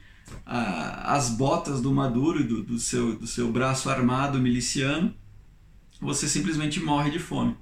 ah, 0.46 1.14
as 1.14 1.30
botas 1.30 1.80
do 1.80 1.92
Maduro 1.92 2.40
e 2.40 2.44
do, 2.44 2.62
do, 2.62 2.78
seu, 2.78 3.16
do 3.16 3.26
seu 3.26 3.50
braço 3.50 3.88
armado 3.90 4.40
miliciano, 4.40 5.14
você 6.00 6.28
simplesmente 6.28 6.80
morre 6.80 7.10
de 7.10 7.18
fome. 7.18 7.56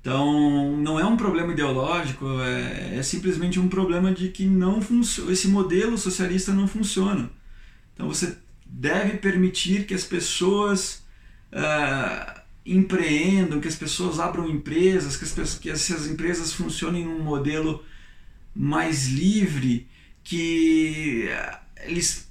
Então, 0.00 0.76
não 0.76 1.00
é 1.00 1.04
um 1.04 1.16
problema 1.16 1.52
ideológico, 1.52 2.24
é, 2.40 2.96
é 2.96 3.02
simplesmente 3.02 3.58
um 3.58 3.68
problema 3.68 4.12
de 4.12 4.28
que 4.28 4.46
não 4.46 4.78
esse 5.28 5.48
modelo 5.48 5.98
socialista 5.98 6.52
não 6.52 6.68
funciona. 6.68 7.28
Então, 7.92 8.06
você 8.06 8.38
deve 8.64 9.18
permitir 9.18 9.84
que 9.84 9.94
as 9.94 10.04
pessoas 10.04 11.04
uh, 11.52 12.40
empreendam, 12.64 13.60
que 13.60 13.66
as 13.66 13.74
pessoas 13.74 14.20
abram 14.20 14.48
empresas, 14.48 15.16
que, 15.16 15.40
as, 15.40 15.58
que 15.58 15.70
essas 15.70 16.06
empresas 16.06 16.52
funcionem 16.52 17.04
num 17.04 17.22
modelo 17.22 17.84
mais 18.54 19.08
livre, 19.08 19.88
que 20.22 21.28
eles, 21.86 22.28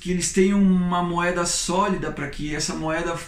que 0.00 0.10
eles 0.10 0.32
tenham 0.32 0.60
uma 0.60 1.02
moeda 1.02 1.44
sólida 1.46 2.10
para 2.12 2.28
que 2.28 2.54
essa 2.54 2.74
moeda 2.74 3.18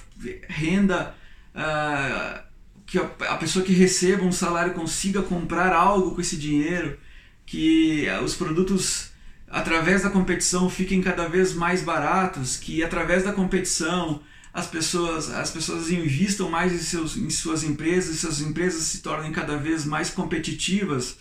renda. 0.48 1.14
Uh, 1.54 2.48
que 2.86 2.98
a 2.98 3.36
pessoa 3.36 3.62
que 3.62 3.74
receba 3.74 4.24
um 4.24 4.32
salário 4.32 4.72
consiga 4.72 5.20
comprar 5.20 5.74
algo 5.74 6.14
com 6.14 6.22
esse 6.22 6.38
dinheiro, 6.38 6.98
que 7.44 8.06
os 8.24 8.34
produtos 8.34 9.10
através 9.46 10.02
da 10.02 10.10
competição 10.10 10.70
fiquem 10.70 11.02
cada 11.02 11.28
vez 11.28 11.52
mais 11.52 11.82
baratos, 11.82 12.56
que 12.56 12.82
através 12.82 13.24
da 13.24 13.32
competição 13.32 14.22
as 14.54 14.66
pessoas, 14.66 15.30
as 15.30 15.50
pessoas 15.50 15.90
investam 15.90 16.50
mais 16.50 16.72
em, 16.72 16.78
seus, 16.78 17.16
em 17.16 17.28
suas 17.28 17.62
empresas, 17.62 18.16
e 18.16 18.18
suas 18.18 18.40
empresas 18.40 18.82
se 18.84 19.02
tornem 19.02 19.32
cada 19.32 19.56
vez 19.56 19.84
mais 19.84 20.08
competitivas 20.08 21.18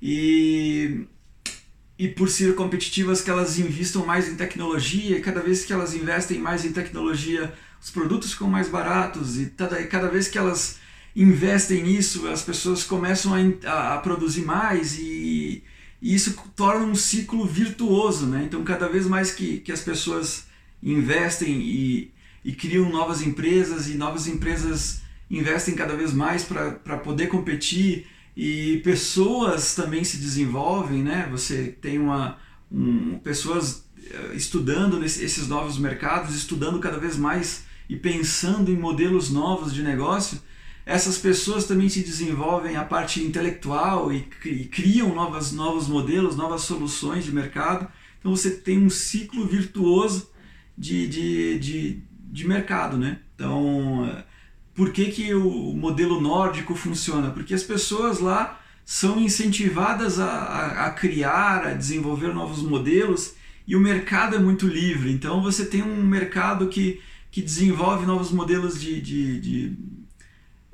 e, 0.00 1.06
e 2.00 2.08
por 2.08 2.30
ser 2.30 2.54
competitivas 2.54 3.20
que 3.20 3.30
elas 3.30 3.58
investam 3.58 4.06
mais 4.06 4.26
em 4.26 4.34
tecnologia 4.34 5.18
e 5.18 5.20
cada 5.20 5.42
vez 5.42 5.66
que 5.66 5.72
elas 5.74 5.94
investem 5.94 6.38
mais 6.38 6.64
em 6.64 6.72
tecnologia 6.72 7.52
os 7.78 7.90
produtos 7.90 8.32
ficam 8.32 8.48
mais 8.48 8.70
baratos 8.70 9.38
e 9.38 9.52
cada, 9.90 10.08
vez 10.08 10.26
que 10.26 10.38
elas 10.38 10.78
investem 11.14 11.82
nisso, 11.82 12.26
as 12.28 12.40
pessoas 12.40 12.84
começam 12.84 13.34
a, 13.66 13.94
a 13.94 13.98
produzir 13.98 14.46
mais 14.46 14.98
e, 14.98 15.62
e, 16.00 16.14
isso 16.14 16.42
torna 16.56 16.86
um 16.86 16.94
ciclo 16.94 17.46
virtuoso, 17.46 18.24
né? 18.26 18.44
Então, 18.46 18.64
cada 18.64 18.88
vez 18.88 19.06
mais 19.06 19.30
que, 19.32 19.58
que 19.58 19.70
as 19.70 19.82
pessoas 19.82 20.46
investem 20.82 21.60
e, 21.60 22.10
e 22.42 22.52
criam 22.52 22.88
novas 22.88 23.20
empresas 23.20 23.88
e 23.88 23.94
novas 23.94 24.26
empresas 24.26 25.02
investem 25.30 25.74
cada 25.74 25.94
vez 25.94 26.14
mais 26.14 26.44
para 26.44 26.96
poder 26.98 27.26
competir 27.26 28.06
e 28.42 28.78
pessoas 28.78 29.74
também 29.74 30.02
se 30.04 30.16
desenvolvem, 30.16 31.02
né? 31.02 31.28
Você 31.30 31.76
tem 31.80 31.98
uma 31.98 32.38
um, 32.70 33.18
pessoas 33.18 33.84
eh, 33.98 34.34
estudando 34.34 34.98
nesse, 34.98 35.22
esses 35.24 35.48
novos 35.48 35.78
mercados, 35.78 36.34
estudando 36.34 36.78
cada 36.78 36.98
vez 36.98 37.16
mais 37.16 37.64
e 37.88 37.96
pensando 37.96 38.70
em 38.70 38.76
modelos 38.76 39.30
novos 39.30 39.74
de 39.74 39.82
negócio 39.82 40.40
essas 40.90 41.18
pessoas 41.18 41.66
também 41.66 41.88
se 41.88 42.00
desenvolvem 42.00 42.76
a 42.76 42.84
parte 42.84 43.22
intelectual 43.22 44.12
e, 44.12 44.26
e 44.44 44.64
criam 44.64 45.14
novas, 45.14 45.52
novos 45.52 45.86
modelos, 45.86 46.36
novas 46.36 46.62
soluções 46.62 47.24
de 47.24 47.32
mercado. 47.32 47.86
Então 48.18 48.34
você 48.34 48.50
tem 48.50 48.78
um 48.78 48.90
ciclo 48.90 49.46
virtuoso 49.46 50.30
de, 50.76 51.06
de, 51.06 51.58
de, 51.58 52.02
de 52.10 52.48
mercado. 52.48 52.96
Né? 52.96 53.20
Então, 53.34 54.24
por 54.80 54.92
que, 54.92 55.10
que 55.10 55.34
o 55.34 55.74
modelo 55.74 56.22
nórdico 56.22 56.74
funciona? 56.74 57.30
Porque 57.30 57.52
as 57.52 57.62
pessoas 57.62 58.18
lá 58.18 58.58
são 58.82 59.20
incentivadas 59.20 60.18
a, 60.18 60.24
a, 60.24 60.86
a 60.86 60.90
criar, 60.92 61.66
a 61.66 61.74
desenvolver 61.74 62.32
novos 62.32 62.62
modelos 62.62 63.34
e 63.66 63.76
o 63.76 63.80
mercado 63.80 64.36
é 64.36 64.38
muito 64.38 64.66
livre. 64.66 65.12
Então 65.12 65.42
você 65.42 65.66
tem 65.66 65.82
um 65.82 66.02
mercado 66.02 66.68
que, 66.68 66.98
que 67.30 67.42
desenvolve 67.42 68.06
novos 68.06 68.32
modelos 68.32 68.80
de, 68.80 69.02
de, 69.02 69.40
de 69.40 69.76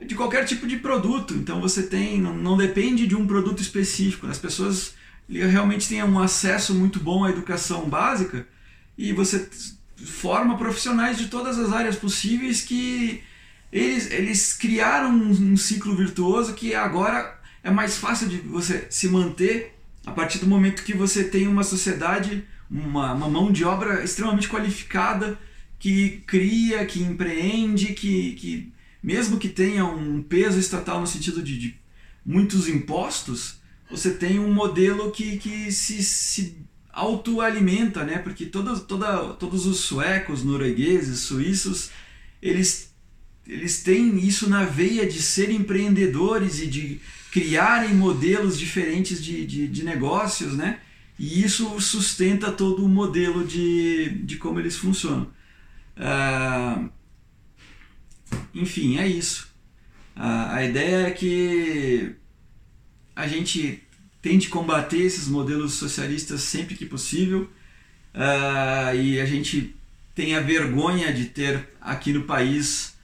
de 0.07 0.15
qualquer 0.15 0.45
tipo 0.45 0.69
de 0.69 0.77
produto. 0.77 1.35
Então 1.35 1.61
você 1.61 1.83
tem, 1.83 2.21
não, 2.21 2.33
não 2.33 2.57
depende 2.57 3.09
de 3.09 3.17
um 3.17 3.27
produto 3.27 3.61
específico. 3.61 4.29
As 4.29 4.39
pessoas 4.39 4.95
realmente 5.29 5.89
têm 5.89 6.05
um 6.05 6.21
acesso 6.21 6.73
muito 6.73 7.01
bom 7.01 7.25
à 7.25 7.31
educação 7.31 7.89
básica 7.89 8.47
e 8.97 9.13
você 9.13 9.51
forma 9.97 10.57
profissionais 10.57 11.19
de 11.19 11.27
todas 11.27 11.59
as 11.59 11.73
áreas 11.73 11.97
possíveis 11.97 12.63
que 12.63 13.25
eles, 13.77 14.11
eles 14.11 14.53
criaram 14.55 15.11
um, 15.11 15.53
um 15.53 15.57
ciclo 15.57 15.95
virtuoso 15.95 16.55
que 16.55 16.75
agora 16.75 17.39
é 17.63 17.71
mais 17.71 17.97
fácil 17.97 18.29
de 18.29 18.39
você 18.39 18.87
se 18.89 19.09
manter 19.09 19.75
a 20.07 20.13
partir 20.13 20.39
do 20.39 20.47
momento 20.47 20.85
que 20.85 20.95
você 20.95 21.25
tem 21.25 21.47
uma 21.47 21.65
sociedade, 21.65 22.45
uma, 22.71 23.13
uma 23.13 23.29
mão 23.29 23.53
de 23.53 23.65
obra 23.65 24.03
extremamente 24.03 24.49
qualificada 24.49 25.39
que 25.79 26.23
cria, 26.27 26.87
que 26.87 27.03
empreende, 27.03 27.93
que, 27.93 28.33
que 28.33 28.73
mesmo 29.03 29.37
que 29.39 29.49
tenha 29.49 29.85
um 29.85 30.23
peso 30.23 30.59
estatal 30.59 31.01
no 31.01 31.07
sentido 31.07 31.43
de, 31.43 31.59
de 31.59 31.77
muitos 32.25 32.69
impostos, 32.69 33.61
você 33.91 34.11
tem 34.11 34.39
um 34.39 34.53
modelo 34.53 35.11
que, 35.11 35.37
que 35.39 35.71
se, 35.71 36.03
se 36.03 36.57
autoalimenta, 36.93 38.05
né? 38.05 38.19
Porque 38.19 38.47
toda, 38.47 38.75
toda, 38.81 39.35
todos 39.35 39.67
os 39.67 39.81
suecos, 39.81 40.43
noruegueses, 40.43 41.21
suíços, 41.21 41.91
eles, 42.41 42.96
eles 43.47 43.83
têm 43.83 44.19
isso 44.19 44.49
na 44.49 44.65
veia 44.65 45.07
de 45.07 45.23
ser 45.23 45.51
empreendedores 45.51 46.61
e 46.61 46.67
de 46.67 47.01
criarem 47.31 47.95
modelos 47.95 48.59
diferentes 48.59 49.23
de, 49.23 49.47
de, 49.47 49.69
de 49.69 49.85
negócios, 49.85 50.55
né? 50.55 50.81
E 51.19 51.43
isso 51.43 51.81
sustenta 51.81 52.51
todo 52.53 52.85
o 52.85 52.89
modelo 52.89 53.47
de, 53.47 54.09
de 54.25 54.37
como 54.37 54.59
eles 54.59 54.77
funcionam. 54.77 55.31
Uh, 55.97 56.91
enfim, 58.55 58.99
é 58.99 59.07
isso. 59.07 59.49
A, 60.15 60.57
a 60.57 60.65
ideia 60.65 61.07
é 61.07 61.11
que 61.11 62.15
a 63.15 63.27
gente 63.27 63.83
tente 64.21 64.49
combater 64.49 64.99
esses 64.99 65.29
modelos 65.29 65.75
socialistas 65.75 66.43
sempre 66.43 66.75
que 66.75 66.85
possível 66.85 67.49
uh, 68.15 68.95
e 68.97 69.21
a 69.21 69.25
gente 69.25 69.75
tenha 70.15 70.41
vergonha 70.41 71.13
de 71.13 71.27
ter 71.27 71.69
aqui 71.81 72.13
no 72.13 72.25
país 72.25 72.96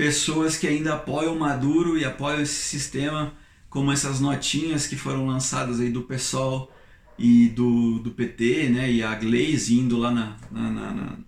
pessoas 0.00 0.56
que 0.56 0.66
ainda 0.66 0.94
apoiam 0.94 1.38
Maduro 1.38 1.98
e 1.98 2.06
apoiam 2.06 2.40
esse 2.40 2.54
sistema, 2.54 3.34
como 3.68 3.92
essas 3.92 4.18
notinhas 4.18 4.86
que 4.86 4.96
foram 4.96 5.26
lançadas 5.26 5.78
aí 5.78 5.90
do 5.90 6.00
PSOL 6.00 6.72
e 7.18 7.48
do, 7.48 7.98
do 7.98 8.10
PT, 8.10 8.70
né, 8.70 8.90
e 8.90 9.02
a 9.02 9.14
Glaze 9.14 9.78
indo 9.78 9.98
lá 9.98 10.10
na, 10.10 10.36
na, 10.50 10.70
na, 10.70 11.18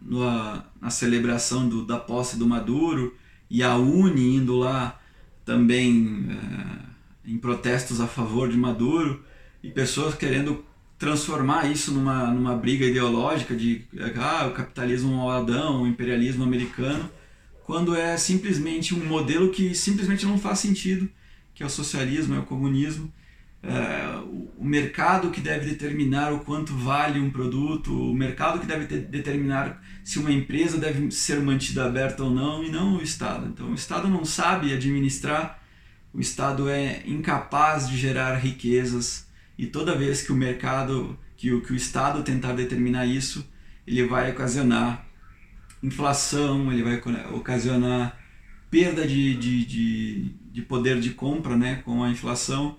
na, 0.00 0.64
na 0.80 0.88
celebração 0.88 1.68
do, 1.68 1.84
da 1.84 1.98
posse 1.98 2.38
do 2.38 2.46
Maduro, 2.46 3.14
e 3.50 3.62
a 3.62 3.76
Uni 3.76 4.36
indo 4.36 4.56
lá 4.56 4.98
também 5.44 6.26
é, 6.30 7.30
em 7.32 7.36
protestos 7.36 8.00
a 8.00 8.06
favor 8.06 8.48
de 8.48 8.56
Maduro, 8.56 9.22
e 9.62 9.68
pessoas 9.68 10.14
querendo 10.14 10.64
transformar 10.98 11.70
isso 11.70 11.92
numa, 11.92 12.28
numa 12.28 12.56
briga 12.56 12.86
ideológica 12.86 13.54
de 13.54 13.84
ah, 14.16 14.46
o 14.46 14.52
capitalismo 14.52 15.18
maladão, 15.18 15.82
o 15.82 15.86
imperialismo 15.86 16.42
americano, 16.44 17.10
quando 17.64 17.94
é 17.94 18.16
simplesmente 18.16 18.94
um 18.94 19.04
modelo 19.04 19.50
que 19.50 19.74
simplesmente 19.74 20.26
não 20.26 20.38
faz 20.38 20.58
sentido, 20.58 21.08
que 21.54 21.62
é 21.62 21.66
o 21.66 21.70
socialismo, 21.70 22.34
é 22.34 22.38
o 22.38 22.44
comunismo. 22.44 23.12
É, 23.62 24.20
o 24.58 24.64
mercado 24.64 25.30
que 25.30 25.40
deve 25.40 25.70
determinar 25.70 26.32
o 26.32 26.40
quanto 26.40 26.74
vale 26.74 27.20
um 27.20 27.30
produto, 27.30 27.92
o 27.92 28.12
mercado 28.12 28.58
que 28.58 28.66
deve 28.66 28.86
determinar 28.86 29.80
se 30.02 30.18
uma 30.18 30.32
empresa 30.32 30.78
deve 30.78 31.12
ser 31.12 31.40
mantida 31.40 31.86
aberta 31.86 32.24
ou 32.24 32.30
não, 32.30 32.64
e 32.64 32.70
não 32.70 32.96
o 32.96 33.02
Estado. 33.02 33.46
Então 33.46 33.70
o 33.70 33.74
Estado 33.74 34.08
não 34.08 34.24
sabe 34.24 34.72
administrar, 34.72 35.62
o 36.12 36.20
Estado 36.20 36.68
é 36.68 37.02
incapaz 37.06 37.88
de 37.88 37.96
gerar 37.96 38.34
riquezas, 38.36 39.28
e 39.56 39.66
toda 39.66 39.96
vez 39.96 40.22
que 40.22 40.32
o 40.32 40.36
mercado, 40.36 41.16
que 41.36 41.52
o, 41.52 41.60
que 41.60 41.72
o 41.72 41.76
Estado 41.76 42.24
tentar 42.24 42.54
determinar 42.54 43.06
isso, 43.06 43.46
ele 43.86 44.04
vai 44.06 44.32
ocasionar 44.32 45.06
inflação, 45.82 46.72
ele 46.72 46.82
vai 46.82 47.00
ocasionar 47.34 48.18
perda 48.70 49.06
de, 49.06 49.36
de, 49.36 49.64
de, 49.66 50.34
de 50.50 50.62
poder 50.62 51.00
de 51.00 51.10
compra 51.10 51.56
né, 51.56 51.82
com 51.84 52.02
a 52.02 52.10
inflação 52.10 52.78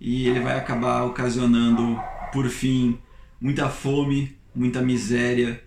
e 0.00 0.26
ele 0.26 0.40
vai 0.40 0.56
acabar 0.56 1.04
ocasionando, 1.04 1.98
por 2.32 2.48
fim, 2.48 2.98
muita 3.40 3.68
fome, 3.68 4.36
muita 4.54 4.80
miséria, 4.80 5.62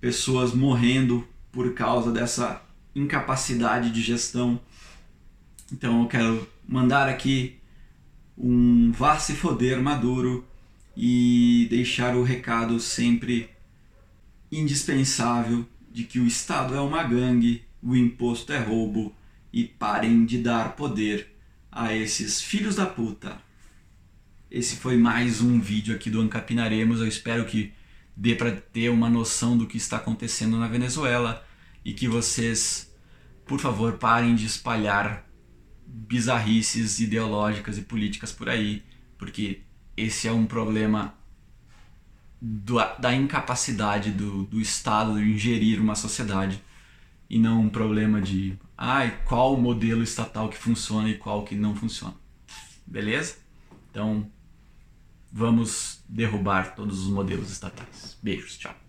pessoas 0.00 0.52
morrendo 0.52 1.26
por 1.52 1.72
causa 1.74 2.10
dessa 2.10 2.62
incapacidade 2.94 3.90
de 3.90 4.02
gestão. 4.02 4.60
Então 5.72 6.02
eu 6.02 6.08
quero 6.08 6.48
mandar 6.66 7.08
aqui 7.08 7.58
um 8.36 8.92
vá 8.92 9.18
se 9.18 9.34
foder 9.34 9.80
maduro 9.80 10.46
e 10.96 11.66
deixar 11.70 12.16
o 12.16 12.22
recado 12.22 12.78
sempre 12.80 13.48
indispensável 14.50 15.66
de 15.96 16.04
que 16.04 16.20
o 16.20 16.26
Estado 16.26 16.74
é 16.74 16.80
uma 16.82 17.02
gangue, 17.04 17.64
o 17.82 17.96
imposto 17.96 18.52
é 18.52 18.58
roubo 18.58 19.16
e 19.50 19.64
parem 19.64 20.26
de 20.26 20.36
dar 20.36 20.76
poder 20.76 21.34
a 21.72 21.94
esses 21.94 22.38
filhos 22.38 22.76
da 22.76 22.84
puta. 22.84 23.40
Esse 24.50 24.76
foi 24.76 24.98
mais 24.98 25.40
um 25.40 25.58
vídeo 25.58 25.94
aqui 25.94 26.10
do 26.10 26.20
Ancapinaremos. 26.20 27.00
Eu 27.00 27.08
espero 27.08 27.46
que 27.46 27.72
dê 28.14 28.34
para 28.34 28.52
ter 28.52 28.90
uma 28.90 29.08
noção 29.08 29.56
do 29.56 29.66
que 29.66 29.78
está 29.78 29.96
acontecendo 29.96 30.58
na 30.58 30.68
Venezuela 30.68 31.42
e 31.82 31.94
que 31.94 32.06
vocês, 32.06 32.94
por 33.46 33.58
favor, 33.58 33.94
parem 33.94 34.34
de 34.34 34.44
espalhar 34.44 35.26
bizarrices 35.86 37.00
ideológicas 37.00 37.78
e 37.78 37.80
políticas 37.80 38.32
por 38.32 38.50
aí, 38.50 38.82
porque 39.16 39.62
esse 39.96 40.28
é 40.28 40.32
um 40.32 40.44
problema 40.44 41.15
do, 42.40 42.76
da 42.98 43.14
incapacidade 43.14 44.10
do, 44.10 44.44
do 44.44 44.60
Estado 44.60 45.14
de 45.14 45.30
ingerir 45.30 45.80
uma 45.80 45.94
sociedade 45.94 46.62
e 47.28 47.38
não 47.38 47.62
um 47.62 47.68
problema 47.68 48.20
de 48.20 48.58
ah, 48.76 49.08
qual 49.24 49.56
modelo 49.56 50.02
estatal 50.02 50.48
que 50.48 50.58
funciona 50.58 51.08
e 51.08 51.18
qual 51.18 51.44
que 51.44 51.54
não 51.54 51.74
funciona. 51.74 52.14
Beleza? 52.86 53.36
Então, 53.90 54.30
vamos 55.32 56.02
derrubar 56.08 56.74
todos 56.74 57.00
os 57.00 57.08
modelos 57.08 57.50
estatais. 57.50 58.16
Beijos, 58.22 58.56
tchau. 58.58 58.85